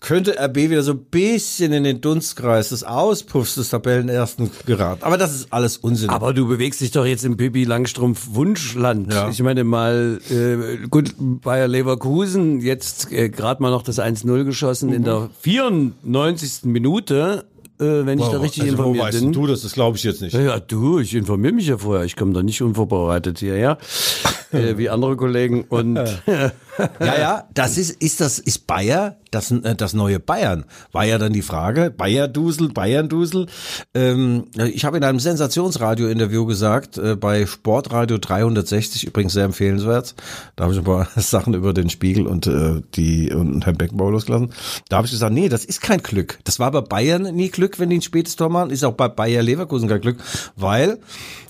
[0.00, 5.02] könnte RB wieder so ein bisschen in den Dunstkreis des Auspuffs des Tabellenersten geraten.
[5.02, 6.10] Aber das ist alles Unsinn.
[6.10, 9.12] Aber du bewegst dich doch jetzt im Pippi Langstrumpf Wunschland.
[9.12, 9.28] Ja.
[9.28, 14.92] Ich meine mal, äh, gut, Bayer Leverkusen jetzt äh, gerade mal noch das 1-0 geschossen
[14.92, 16.64] in der 94.
[16.64, 17.44] Minute.
[17.80, 19.32] Äh, wenn ich da richtig also, wo informiert weißt bin.
[19.32, 19.62] du das?
[19.62, 20.32] Das glaube ich jetzt nicht.
[20.34, 22.04] Ja, ja, du, ich informiere mich ja vorher.
[22.04, 23.78] Ich komme da nicht unvorbereitet hierher,
[24.52, 25.64] äh, wie andere Kollegen.
[25.68, 25.96] Und
[27.00, 30.64] Ja, ja, das ist, ist das, ist Bayer das, äh, das neue Bayern?
[30.92, 33.46] War ja dann die Frage, Bayerdusel, Bayerndusel.
[33.94, 40.14] Ähm, ich habe in einem Sensationsradio-Interview gesagt, äh, bei Sportradio 360, übrigens sehr empfehlenswert,
[40.56, 44.12] da habe ich ein paar Sachen über den Spiegel und äh, die und Herrn Beckenbauer
[44.12, 44.52] losgelassen.
[44.88, 46.38] Da habe ich gesagt, nee, das ist kein Glück.
[46.44, 49.08] Das war bei Bayern nie Glück, wenn die ein spätes Tor machen, ist auch bei
[49.08, 50.18] Bayer Leverkusen kein Glück,
[50.56, 50.98] weil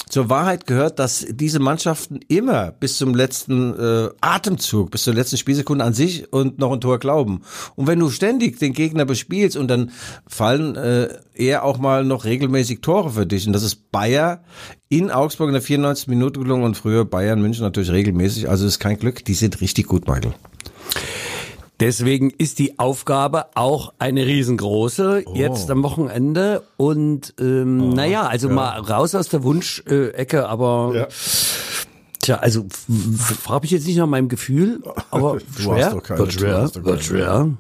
[0.09, 5.37] zur Wahrheit gehört, dass diese Mannschaften immer bis zum letzten äh, Atemzug, bis zur letzten
[5.37, 7.42] Spielsekunde an sich und noch ein Tor glauben.
[7.77, 9.90] Und wenn du ständig den Gegner bespielst und dann
[10.27, 13.47] fallen äh, eher auch mal noch regelmäßig Tore für dich.
[13.47, 14.42] Und das ist Bayer
[14.88, 16.09] in Augsburg in der 94.
[16.09, 18.49] Minute gelungen und früher Bayern München natürlich regelmäßig.
[18.49, 20.35] Also ist kein Glück, die sind richtig gut, Michael.
[21.80, 25.34] Deswegen ist die Aufgabe auch eine riesengroße Oh.
[25.34, 26.64] jetzt am Wochenende.
[26.76, 31.06] Und ähm, naja, also mal raus aus der Wunschecke, aber
[32.20, 32.66] tja, also
[33.16, 36.70] frage ich jetzt nicht nach meinem Gefühl, aber Du schwer, hast doch keine- wird schwer,
[36.74, 37.50] wird schwer.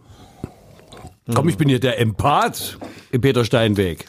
[1.34, 2.78] Komm, ich bin hier der Empath
[3.12, 4.06] im Peter Steinweg.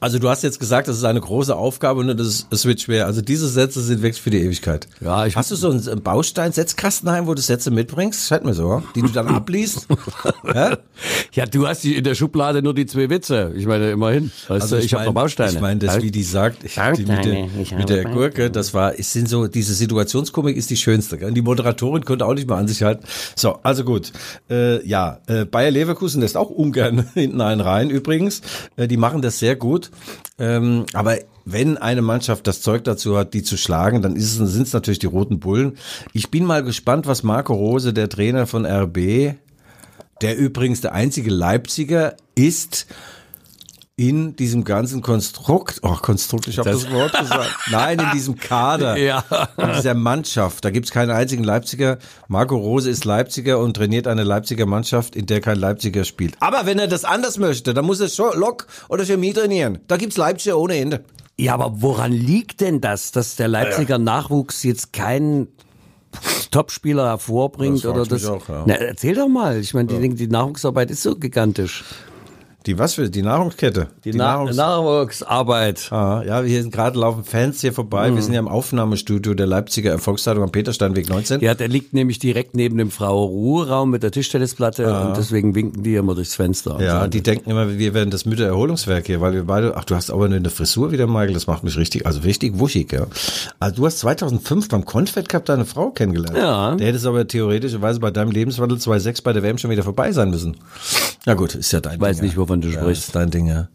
[0.00, 3.06] Also du hast jetzt gesagt, das ist eine große Aufgabe und es, es wird schwer.
[3.06, 4.88] Also diese Sätze sind wirklich für die Ewigkeit.
[5.00, 8.26] Ja, ich- hast du so einen Baustein-Setzkastenheim, wo du Sätze mitbringst?
[8.28, 9.86] Scheint mir so, die du dann abliest.
[10.54, 10.78] ja?
[11.32, 13.52] Ja, du hast die in der Schublade nur die zwei Witze.
[13.56, 14.30] Ich meine, immerhin.
[14.48, 15.46] Weißt du, ich, habe noch Bausteine.
[15.46, 18.50] Also Ich meine, das, wie die sagt, ich, die mit, der, ich mit der Gurke,
[18.50, 21.18] das war, es sind so, diese Situationskomik ist die schönste.
[21.18, 21.28] Gell?
[21.28, 23.04] Und die Moderatorin konnte auch nicht mehr an sich halten.
[23.36, 24.12] So, also gut.
[24.50, 28.42] Äh, ja, äh, Bayer Leverkusen lässt auch ungern hinten einen rein übrigens.
[28.76, 29.71] Äh, die machen das sehr gut.
[30.38, 34.72] Ähm, aber wenn eine Mannschaft das Zeug dazu hat, die zu schlagen, dann sind es
[34.72, 35.76] natürlich die Roten Bullen.
[36.12, 39.34] Ich bin mal gespannt, was Marco Rose, der Trainer von RB,
[40.20, 42.86] der übrigens der einzige Leipziger ist
[44.08, 48.96] in diesem ganzen Konstrukt, oh Konstrukt, ich habe das, Wort gesagt, nein, in diesem Kader,
[48.96, 49.24] Ja.
[49.56, 51.98] in dieser Mannschaft, da gibt's keinen einzigen Leipziger.
[52.28, 56.34] Marco Rose ist Leipziger und trainiert eine Leipziger Mannschaft, in der kein Leipziger spielt.
[56.40, 59.78] Aber wenn er das anders möchte, dann muss er schon Lok oder Chemie trainieren.
[59.88, 61.04] Da gibt's Leipziger ohne Ende.
[61.38, 65.48] Ja, aber woran liegt denn das, dass der Leipziger Nachwuchs jetzt keinen
[66.50, 68.26] Topspieler hervorbringt Das oder das?
[68.26, 68.64] auch, ja.
[68.66, 69.58] Na, erzähl doch mal.
[69.58, 71.84] Ich meine, die, die Nachwuchsarbeit ist so gigantisch.
[72.66, 73.88] Die was für, die Nahrungskette?
[74.04, 75.90] Die, Na Nahrungs- Nachwuchsarbeit.
[75.90, 78.10] Ah, ja, hier sind gerade laufen Fans hier vorbei.
[78.10, 78.14] Mhm.
[78.16, 81.40] Wir sind ja im Aufnahmestudio der Leipziger Erfolgszeitung am Petersteinweg 19.
[81.40, 85.82] Ja, der liegt nämlich direkt neben dem Frau Ruheraum mit der Tischtennisplatte und deswegen winken
[85.82, 86.80] die immer durchs Fenster.
[86.80, 90.10] Ja, die denken immer, wir wären das Müttererholungswerk hier, weil wir beide, ach, du hast
[90.10, 93.06] aber eine Frisur wieder, Michael, das macht mich richtig, also richtig wuschig, ja.
[93.58, 96.36] Also du hast 2005 beim Confed Cup deine Frau kennengelernt.
[96.36, 96.74] Ja.
[96.76, 100.30] Der hättest aber theoretischerweise bei deinem Lebenswandel 2.6 bei der WM schon wieder vorbei sein
[100.30, 100.56] müssen.
[101.26, 102.26] Na gut, ist ja dein weiß Ding.
[102.26, 103.06] nicht, wovon du ja, sprichst.
[103.08, 103.68] Ist dein Ding, ja.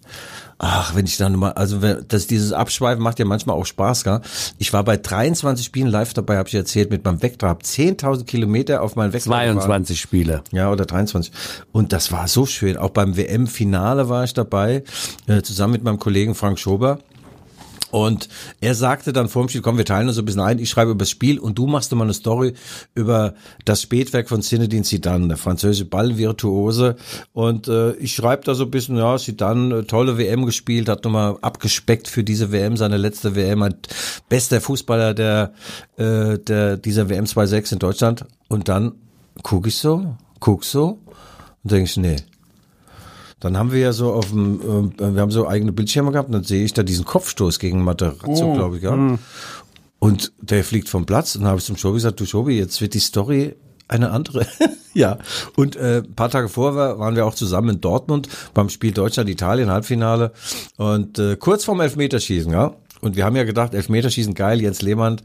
[0.60, 4.04] Ach, wenn ich dann mal, also wenn- das, dieses Abschweifen macht ja manchmal auch Spaß,
[4.04, 4.22] gell?
[4.58, 8.26] Ich war bei 23 Spielen live dabei, habe ich erzählt, mit meinem Vectra, hab 10.000
[8.26, 9.60] Kilometer auf meinen gefahren.
[9.60, 10.42] 22 Spiele.
[10.52, 11.32] Ja, oder 23.
[11.72, 12.76] Und das war so schön.
[12.76, 14.84] Auch beim WM-Finale war ich dabei,
[15.28, 17.00] äh, zusammen mit meinem Kollegen Frank Schober.
[17.92, 18.28] Und
[18.60, 20.92] er sagte dann vor dem Spiel, komm, wir teilen uns ein bisschen ein, ich schreibe
[20.92, 22.54] über das Spiel und du machst mal eine Story
[22.96, 23.34] über
[23.66, 26.96] das Spätwerk von Zinedine Zidane, der französische Ballvirtuose.
[27.34, 31.04] Und äh, ich schreibe da so ein bisschen, ja, Zidane, äh, tolle WM gespielt, hat
[31.06, 33.76] nochmal abgespeckt für diese WM, seine letzte WM, ein
[34.30, 35.54] bester Fußballer der,
[35.98, 38.26] äh, der dieser WM 2.6 in Deutschland.
[38.50, 38.94] Und dann
[39.44, 41.00] guck ich so, guck so
[41.64, 42.18] und denke ich, nee,
[43.40, 46.34] dann haben wir ja so auf dem, äh, wir haben so eigene Bildschirme gehabt und
[46.34, 48.54] dann sehe ich da diesen Kopfstoß gegen Materazzo, Oh.
[48.54, 48.92] glaube ich, ja.
[48.92, 49.20] Hm.
[50.00, 52.80] Und der fliegt vom Platz und dann habe ich zum Schobi gesagt, du Schobi, jetzt
[52.82, 53.56] wird die Story
[53.88, 54.46] eine andere.
[54.94, 55.18] ja.
[55.56, 59.72] Und äh, ein paar Tage vorher waren wir auch zusammen in Dortmund beim Spiel Deutschland-Italien,
[59.72, 60.34] Halbfinale.
[60.78, 62.74] Und äh, kurz vorm Elfmeterschießen, ja.
[63.02, 65.22] Und wir haben ja gedacht, Elfmeterschießen geil, Jens Lehmann,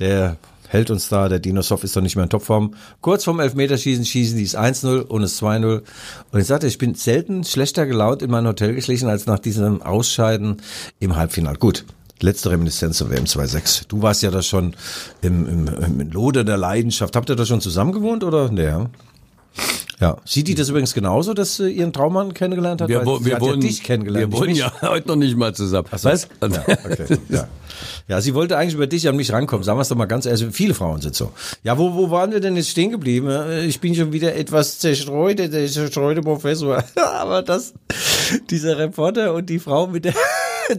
[0.00, 0.36] der
[0.74, 2.74] hält uns da, der Dinosoff ist doch nicht mehr in Topform.
[3.00, 5.82] Kurz vorm Elfmeterschießen schießen die es 1-0 und es 2-0.
[6.32, 9.82] Und ich sagte, ich bin selten schlechter gelaunt in mein Hotel geschlichen als nach diesem
[9.82, 10.60] Ausscheiden
[10.98, 11.58] im Halbfinale.
[11.58, 11.84] Gut.
[12.20, 13.86] Letzte Reminiszenz zur WM 2.6.
[13.88, 14.74] Du warst ja da schon
[15.20, 17.16] im, im, im Lode der Leidenschaft.
[17.16, 18.50] Habt ihr da schon zusammen gewohnt oder?
[18.50, 18.72] Nee,
[20.04, 20.18] ja.
[20.26, 22.90] Sieht die das übrigens genauso, dass sie ihren Traummann kennengelernt hat?
[22.90, 24.30] Wir, wo- wir, wohnen, ja dich kennengelernt.
[24.30, 25.88] wir wohnen ja heute noch nicht mal zusammen.
[25.96, 26.08] so.
[26.08, 26.28] Weißt?
[26.42, 27.18] Ja, okay.
[27.30, 27.48] ja.
[28.06, 29.64] ja, sie wollte eigentlich über dich an mich rankommen.
[29.64, 30.46] Sagen wir es doch mal ganz ehrlich.
[30.50, 31.32] Viele Frauen sind so.
[31.62, 33.30] Ja, wo, wo waren wir denn jetzt stehen geblieben?
[33.66, 36.84] Ich bin schon wieder etwas zerstreut, der zerstreute Professor.
[36.96, 37.72] Aber das,
[38.50, 40.12] dieser Reporter und die Frau mit der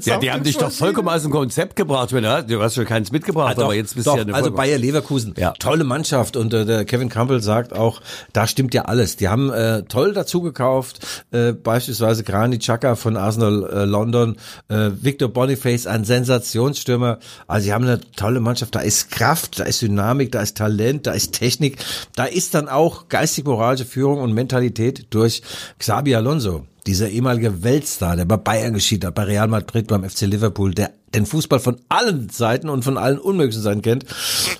[0.03, 2.11] Ja, die haben dich doch vollkommen aus dem Konzept gebracht.
[2.13, 4.23] Wenn du, du hast schon keins mitgebracht, Ah, doch, aber jetzt bist doch, du ja
[4.25, 4.51] eine also.
[4.51, 5.53] Bayer Leverkusen, Ja.
[5.59, 8.01] tolle Mannschaft und äh, der Kevin Campbell sagt auch,
[8.33, 9.15] da stimmt ja alles.
[9.17, 14.37] Die haben äh, toll dazu gekauft, äh, beispielsweise Granit Xhaka von Arsenal äh, London,
[14.69, 17.19] äh, Victor Boniface, ein Sensationsstürmer.
[17.47, 18.75] Also sie haben eine tolle Mannschaft.
[18.75, 21.77] Da ist Kraft, da ist Dynamik, da ist Talent, da ist Technik,
[22.15, 25.41] da ist dann auch geistig-moralische Führung und Mentalität durch
[25.79, 26.65] Xabi Alonso.
[26.87, 30.93] Dieser ehemalige Weltstar, der bei Bayern geschieden hat, bei Real Madrid, beim FC Liverpool, der
[31.15, 34.05] den Fußball von allen Seiten und von allen unmöglichen Seiten kennt.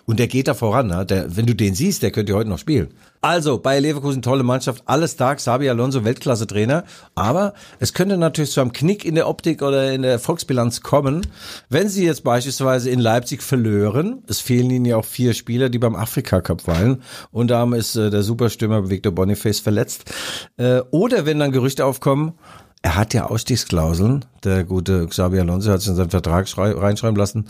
[0.05, 0.87] Und der geht da voran.
[0.87, 1.05] Ne?
[1.05, 2.89] Der, wenn du den siehst, der könnte heute noch spielen.
[3.21, 6.83] Also, Bayer Leverkusen, tolle Mannschaft, alles da, Xabi Alonso, Weltklasse-Trainer.
[7.15, 11.25] Aber es könnte natürlich zu einem Knick in der Optik oder in der Volksbilanz kommen,
[11.67, 14.23] wenn sie jetzt beispielsweise in Leipzig verlören.
[14.27, 17.01] Es fehlen ihnen ja auch vier Spieler, die beim Afrika-Cup weilen.
[17.31, 20.13] Und da ist äh, der Superstürmer Victor Boniface verletzt.
[20.57, 22.33] Äh, oder wenn dann Gerüchte aufkommen,
[22.85, 24.25] er hat ja Ausstiegsklauseln.
[24.43, 27.45] Der gute Xabi Alonso hat es in seinen Vertrag schrei- reinschreiben lassen.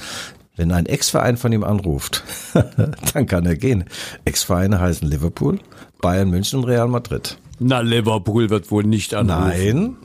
[0.55, 2.23] Wenn ein Ex-Verein von ihm anruft,
[3.13, 3.83] dann kann er gehen.
[4.23, 5.59] Ex-Vereine heißen Liverpool,
[6.01, 7.37] Bayern München und Real Madrid.
[7.59, 9.47] Na, Liverpool wird wohl nicht anrufen.
[9.49, 9.95] Nein.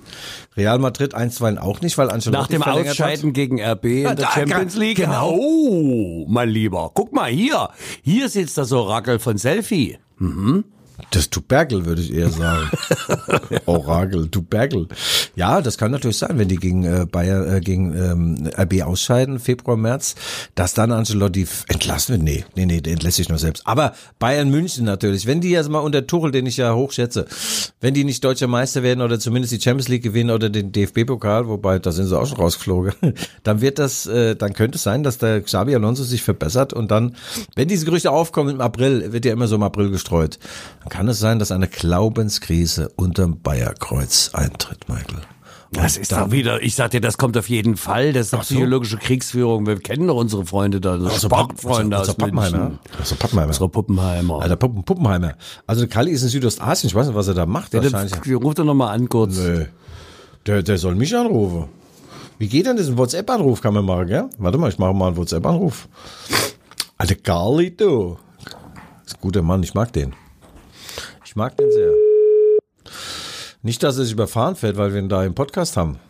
[0.56, 4.30] Real Madrid einstweilen auch nicht, weil Ancelotti Nach dem Ausscheiden gegen RB in der da-
[4.32, 4.96] Champions League.
[4.96, 5.30] genau.
[5.32, 6.90] Oh, mein Lieber.
[6.94, 7.68] Guck mal hier.
[8.02, 9.98] Hier sitzt das Orakel von Selfie.
[10.20, 10.64] hat.
[11.10, 12.70] Das Tuberkel, würde ich eher sagen.
[13.66, 14.88] Orakel, Tuberkel.
[15.34, 19.38] Ja, das kann natürlich sein, wenn die gegen äh, Bayern, äh, gegen ähm, RB ausscheiden,
[19.38, 20.14] Februar, März,
[20.54, 22.22] dass dann Ancelotti entlassen wird.
[22.22, 23.66] Nee, nee, nee, der entlässt sich nur selbst.
[23.66, 27.26] Aber Bayern München natürlich, wenn die jetzt mal unter Tuchel, den ich ja hochschätze,
[27.80, 31.48] wenn die nicht deutscher Meister werden oder zumindest die Champions League gewinnen oder den DFB-Pokal,
[31.48, 32.92] wobei da sind sie auch schon rausgeflogen,
[33.42, 36.90] dann wird das, äh, dann könnte es sein, dass der Xabi Alonso sich verbessert und
[36.90, 37.16] dann,
[37.56, 40.38] wenn diese Gerüchte aufkommen im April, wird ja immer so im April gestreut,
[40.90, 45.22] kann es sein, dass eine Glaubenskrise unterm Bayerkreuz eintritt, Michael.
[45.72, 48.12] Das ist doch wieder, ich sag dir, das kommt auf jeden Fall.
[48.12, 48.54] Das ist doch so.
[48.54, 49.66] psychologische Kriegsführung.
[49.66, 50.94] Wir kennen doch unsere Freunde da.
[50.94, 52.72] Also Sportfreunde also aus Pappenheimer.
[52.98, 53.48] Also Pappenheimer.
[53.48, 54.42] Unsere Puppenheimer.
[54.42, 55.34] Alter Puppen, Puppenheimer.
[55.68, 57.72] Also Kali ist in Südostasien, ich weiß nicht, was er da macht.
[57.72, 58.18] Der, wahrscheinlich.
[58.20, 59.36] der, ruf doch noch mal an kurz.
[59.36, 59.66] Nö.
[60.46, 61.68] Der, der soll mich anrufen.
[62.38, 62.88] Wie geht denn das?
[62.88, 64.28] Ein WhatsApp-Anruf kann man machen, gell?
[64.38, 65.86] Warte mal, ich mache mal einen WhatsApp-Anruf.
[66.98, 68.18] Alter Kali, du.
[68.44, 70.14] Das ist ein guter Mann, ich mag den.
[71.30, 71.92] Ich mag den sehr.
[73.62, 76.00] Nicht, dass er sich überfahren fährt, weil wir ihn da im Podcast haben.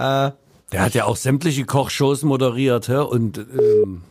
[0.00, 0.34] Der
[0.74, 2.96] hat ja auch sämtliche Kochshows moderiert, hä?
[2.96, 4.02] Und ähm,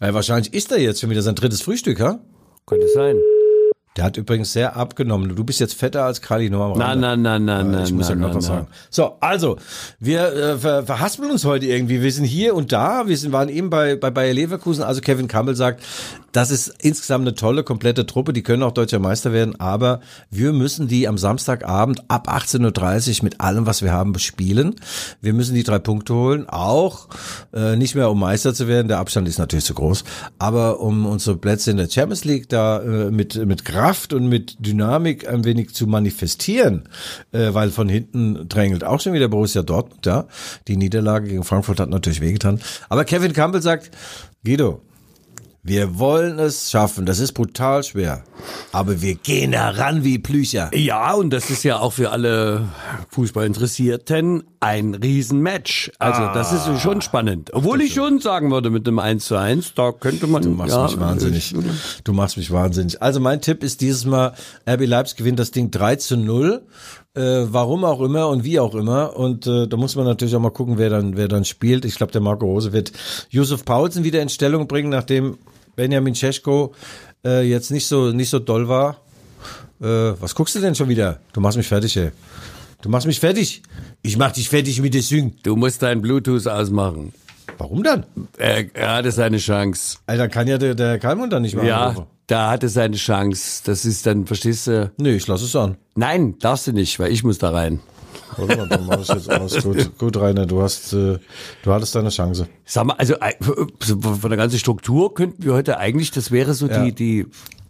[0.00, 2.18] Ja, wahrscheinlich isst er jetzt schon wieder sein drittes Frühstück, ha?
[2.66, 3.14] könnte sein.
[3.96, 5.34] Der hat übrigens sehr abgenommen.
[5.34, 7.16] Du bist jetzt fetter als Kali nur am Nein, Rande.
[7.18, 7.84] nein, nein, nein, Ja, nein.
[7.84, 8.66] ich muss ja gerade was sagen.
[8.90, 9.58] So, also,
[9.98, 12.00] wir äh, ver verhaspeln uns heute irgendwie.
[12.00, 13.08] Wir sind hier und da.
[13.08, 14.84] Wir sind, waren eben bei, bei Bayer Leverkusen.
[14.84, 15.82] Also Kevin Campbell sagt,
[16.32, 18.32] das ist insgesamt eine tolle, komplette Truppe.
[18.32, 19.58] Die können auch deutscher Meister werden.
[19.58, 24.76] Aber wir müssen die am Samstagabend ab 18.30 Uhr mit allem, was wir haben, bespielen.
[25.20, 26.48] Wir müssen die drei Punkte holen.
[26.48, 27.08] Auch
[27.54, 28.88] äh, nicht mehr, um Meister zu werden.
[28.88, 30.04] Der Abstand ist natürlich zu groß.
[30.38, 34.56] Aber um unsere Plätze in der Champions League da äh, mit, mit Kraft und mit
[34.64, 36.88] Dynamik ein wenig zu manifestieren,
[37.32, 40.26] äh, weil von hinten drängelt auch schon wieder Borussia Dortmund, ja.
[40.66, 42.60] Die Niederlage gegen Frankfurt hat natürlich wehgetan.
[42.88, 43.90] Aber Kevin Campbell sagt,
[44.44, 44.82] Guido,
[45.68, 47.06] wir wollen es schaffen.
[47.06, 48.24] Das ist brutal schwer.
[48.72, 50.70] Aber wir gehen heran wie Plücher.
[50.74, 52.68] Ja, und das ist ja auch für alle
[53.10, 55.92] Fußballinteressierten ein Riesenmatch.
[55.98, 57.50] Also das ist schon spannend.
[57.52, 60.42] Obwohl ich schon sagen würde, mit einem 1 zu 1, da könnte man...
[60.42, 61.54] Du machst ja, mich wahnsinnig.
[62.04, 63.00] Du machst mich wahnsinnig.
[63.02, 64.34] Also mein Tipp ist dieses Mal,
[64.68, 66.62] RB Leipzig gewinnt das Ding 3 zu 0.
[67.14, 69.16] Äh, warum auch immer und wie auch immer.
[69.16, 71.84] Und äh, da muss man natürlich auch mal gucken, wer dann, wer dann spielt.
[71.84, 72.92] Ich glaube, der Marco Rose wird
[73.30, 75.38] Yusuf Paulsen wieder in Stellung bringen, nachdem
[75.78, 76.74] Benjamin Cesko
[77.24, 78.96] äh, jetzt nicht so, nicht so doll war.
[79.80, 79.86] Äh,
[80.20, 81.20] was guckst du denn schon wieder?
[81.32, 82.10] Du machst mich fertig, ey.
[82.82, 83.62] Du machst mich fertig.
[84.02, 85.36] Ich mach dich fertig mit der Sing.
[85.44, 87.12] Du musst dein Bluetooth ausmachen.
[87.58, 88.06] Warum dann?
[88.38, 89.98] Er, er hatte seine Chance.
[90.06, 91.68] Alter, kann ja der, der Kalmund dann nicht machen.
[91.68, 91.94] Ja,
[92.26, 93.62] da hatte seine Chance.
[93.64, 94.90] Das ist dann, verstehst du?
[94.96, 95.76] Nee, ich lass es an.
[95.94, 97.78] Nein, darfst du nicht, weil ich muss da rein.
[98.36, 99.62] Warte mal, dann mach ich jetzt aus.
[99.62, 101.18] Gut, gut, Rainer, du hast, äh,
[101.62, 102.48] du hattest deine Chance.
[102.64, 106.66] Sag mal, also äh, von der ganzen Struktur könnten wir heute eigentlich, das wäre so
[106.68, 106.84] Ja.
[106.84, 107.26] die, die,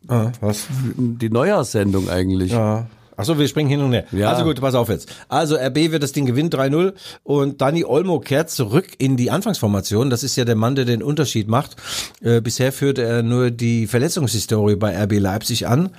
[0.08, 0.66] Ah, was?
[0.96, 2.52] die Neujahrssendung eigentlich.
[2.52, 2.86] Ja.
[3.18, 4.04] Achso, wir springen hin und her.
[4.12, 4.30] Ja.
[4.30, 5.12] Also gut, pass auf jetzt.
[5.28, 6.92] Also RB wird das Ding gewinnen, 3-0.
[7.24, 10.08] Und Dani Olmo kehrt zurück in die Anfangsformation.
[10.08, 11.74] Das ist ja der Mann, der den Unterschied macht.
[12.22, 15.90] Äh, bisher führte er nur die Verletzungshistorie bei RB Leipzig an.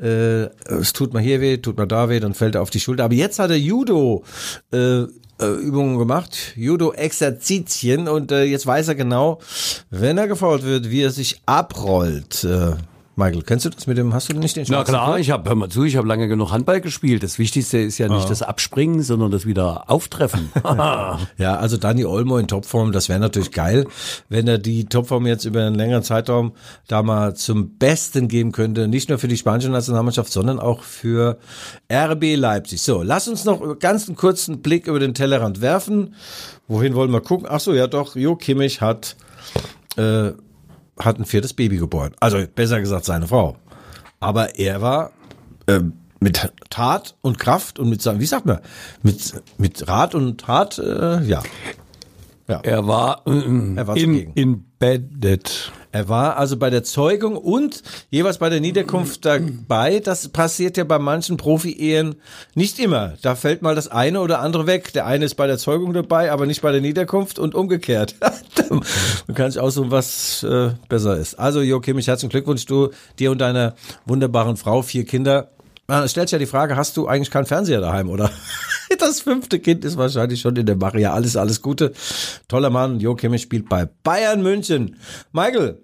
[0.00, 2.80] Äh, es tut mal hier weh, tut mal da weh, dann fällt er auf die
[2.80, 3.04] Schulter.
[3.04, 4.24] Aber jetzt hat er Judo.
[4.72, 5.02] Äh,
[5.40, 9.40] äh, Übungen gemacht, Judo-Exerzitien und äh, jetzt weiß er genau,
[9.90, 12.44] wenn er gefault wird, wie er sich abrollt.
[12.44, 12.76] Äh,
[13.14, 15.46] Michael, kennst du das mit dem, hast du nicht den Na schwarzen klar, ich habe,
[15.48, 17.22] hör mal zu, ich habe lange genug Handball gespielt.
[17.22, 20.50] Das Wichtigste ist ja nicht das Abspringen, sondern das wieder Auftreffen.
[21.36, 23.86] Ja, also Dani Olmo in Topform, das wäre natürlich geil,
[24.28, 26.52] wenn er die Topform jetzt über einen längeren Zeitraum
[26.88, 28.88] da mal zum Besten geben könnte.
[28.88, 31.38] Nicht nur für die spanische Nationalmannschaft, sondern auch für
[31.92, 32.80] RB Leipzig.
[32.82, 36.14] So, lass uns noch ganz einen kurzen Blick über den Tellerrand werfen.
[36.68, 37.46] Wohin wollen wir gucken?
[37.50, 39.16] Ach so, ja doch, Jo Kimmich hat,
[39.96, 40.32] äh,
[40.98, 42.12] hat ein viertes Baby geboren.
[42.20, 43.56] Also besser gesagt seine Frau.
[44.20, 45.10] Aber er war
[45.66, 48.60] ähm, mit Tat und Kraft und mit, wie sagt man,
[49.02, 51.42] mit, mit Rat und Tat, äh, ja.
[52.46, 55.72] Er war, äh, Er war in, embedded.
[55.92, 60.00] Er war also bei der Zeugung und jeweils bei der Niederkunft dabei.
[60.00, 62.14] Das passiert ja bei manchen Profi-Ehen
[62.54, 63.12] nicht immer.
[63.20, 64.94] Da fällt mal das eine oder andere weg.
[64.94, 68.16] Der eine ist bei der Zeugung dabei, aber nicht bei der Niederkunft und umgekehrt.
[68.70, 71.38] Man kann sich aussuchen, was äh, besser ist.
[71.38, 72.88] Also Joachim, ich herzlichen Glückwunsch, du,
[73.18, 73.74] dir und deiner
[74.06, 75.50] wunderbaren Frau, vier Kinder.
[75.92, 78.30] Man stellt sich ja die Frage, hast du eigentlich keinen Fernseher daheim, oder?
[78.98, 80.76] Das fünfte Kind ist wahrscheinlich schon in der.
[80.98, 81.92] Ja, alles, alles Gute.
[82.46, 83.00] Toller Mann.
[83.00, 84.96] Jo Kimmich spielt bei Bayern München.
[85.32, 85.78] Michael,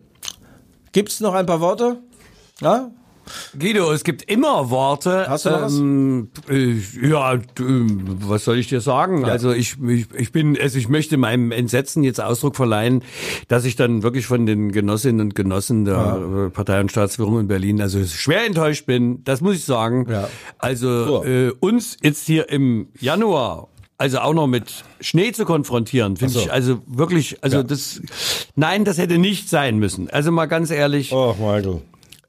[0.92, 1.96] gibt's noch ein paar Worte?
[2.60, 2.90] Ja?
[3.58, 5.26] Guido, es gibt immer Worte.
[5.28, 5.74] Hast du noch was?
[5.78, 6.74] ähm, äh,
[7.08, 9.24] Ja, ähm, was soll ich dir sagen?
[9.24, 13.02] Also ich, ich, ich bin, also ich möchte meinem Entsetzen jetzt Ausdruck verleihen,
[13.48, 17.48] dass ich dann wirklich von den Genossinnen und Genossen der äh, Partei und Staatsführung in
[17.48, 19.22] Berlin also schwer enttäuscht bin.
[19.24, 20.06] Das muss ich sagen.
[20.10, 20.28] Ja.
[20.58, 21.24] Also So.
[21.24, 23.68] äh, uns jetzt hier im Januar
[24.00, 26.38] also auch noch mit Schnee zu konfrontieren, finde so.
[26.38, 27.62] ich also wirklich, also Ja.
[27.64, 28.00] das,
[28.54, 30.08] nein, das hätte nicht sein müssen.
[30.08, 31.80] Also mal ganz ehrlich, Oh, Michael.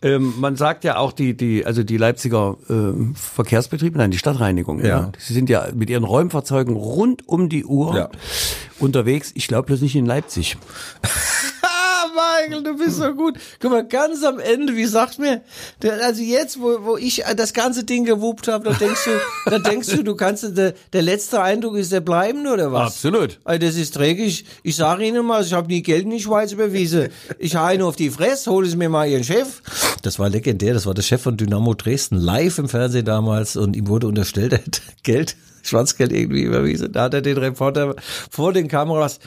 [0.02, 4.80] Ähm, man sagt ja auch die, die, also die Leipziger äh, Verkehrsbetriebe, nein, die Stadtreinigung.
[4.80, 4.86] Ja.
[4.88, 5.12] Ja.
[5.18, 8.10] Sie sind ja mit ihren Räumfahrzeugen rund um die Uhr Ja.
[8.80, 9.32] unterwegs.
[9.36, 10.58] Ich glaube bloß nicht in Leipzig.
[12.20, 13.38] Michael, du bist so gut.
[13.60, 15.42] Guck mal, ganz am Ende, wie sagt mir,
[15.82, 19.60] der, also jetzt, wo, wo ich das ganze Ding gewuppt habe, da denkst du, da
[19.60, 22.94] denkst du, du kannst, der, der letzte Eindruck ist der bleibende oder was?
[22.94, 23.40] Absolut.
[23.44, 24.46] Also das ist dreckig.
[24.64, 27.10] Ich sage Ihnen mal, ich habe nie Geld in die Schweiz überwiesen.
[27.38, 29.62] Ich habe nur auf die Fresse, hol es mir mal Ihren Chef.
[30.02, 33.76] Das war legendär, das war der Chef von Dynamo Dresden, live im Fernsehen damals und
[33.76, 36.92] ihm wurde unterstellt, er hätte Geld, Schwarzgeld irgendwie überwiesen.
[36.92, 37.96] Da hat er den Reporter
[38.30, 39.20] vor den Kameras,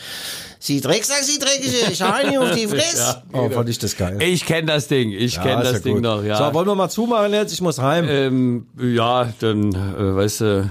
[0.58, 3.22] Sie Drecksack, Sie Dreckige, ich habe Ihnen auf die Fresse.
[3.32, 4.18] oh, fand ich das geil.
[4.22, 6.02] Ich kenne das Ding, ich Ja, kenne das ja Ding gut.
[6.02, 6.36] noch, ja.
[6.36, 7.52] So, wollen wir mal zumachen jetzt?
[7.52, 8.06] Ich muss heim.
[8.08, 10.70] ähm, ja, dann, äh, weißt du.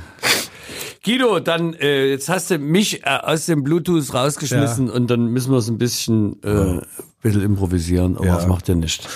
[1.03, 5.51] Guido, dann, äh, jetzt hast du mich äh, aus dem Bluetooth rausgeschmissen und dann müssen
[5.51, 6.79] wir es ein bisschen, äh,
[7.23, 8.35] bisschen improvisieren, aber Ja.
[8.35, 9.07] das macht ja nicht.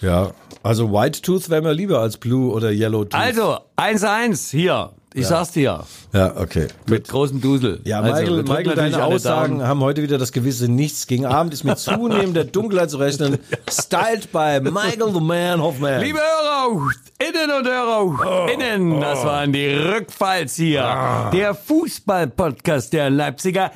[0.00, 0.30] ja,
[0.62, 3.14] also White Tooth wäre mir lieber als Blue oder Yellow Tooth.
[3.20, 4.92] Also, 1-1, hier.
[5.16, 5.84] Ich sag's dir.
[6.12, 6.66] Ja, okay.
[6.86, 7.80] Mit großem Dusel.
[7.84, 11.06] Ja, Also, Michael, drücken Michael deine Aussagen haben heute wieder das gewisse Nichts.
[11.06, 13.38] Gegen Abend ist mit zunehmender Dunkelheit zu rechnen.
[13.70, 16.00] Styled by Michael the Man Hoffman.
[16.00, 16.80] Liebe Hörer,
[17.20, 21.30] innen und Hörer, innen, das waren die Rückfalls hier.
[21.32, 23.70] Der Fußball-Podcast der Leipziger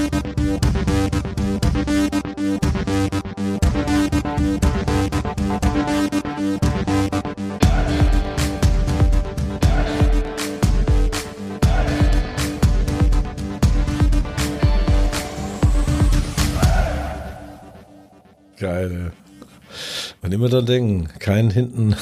[18.57, 19.11] geil.
[20.21, 21.95] Und immer dann denken, kein hinten.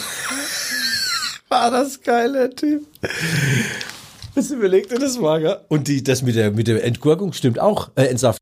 [1.50, 2.84] War das geil, der Typ.
[4.36, 5.58] Was überlegt ihr das mal, gell?
[5.68, 8.32] Und die, das mit der, mit der Entgurkung stimmt auch, äh, Entsaft.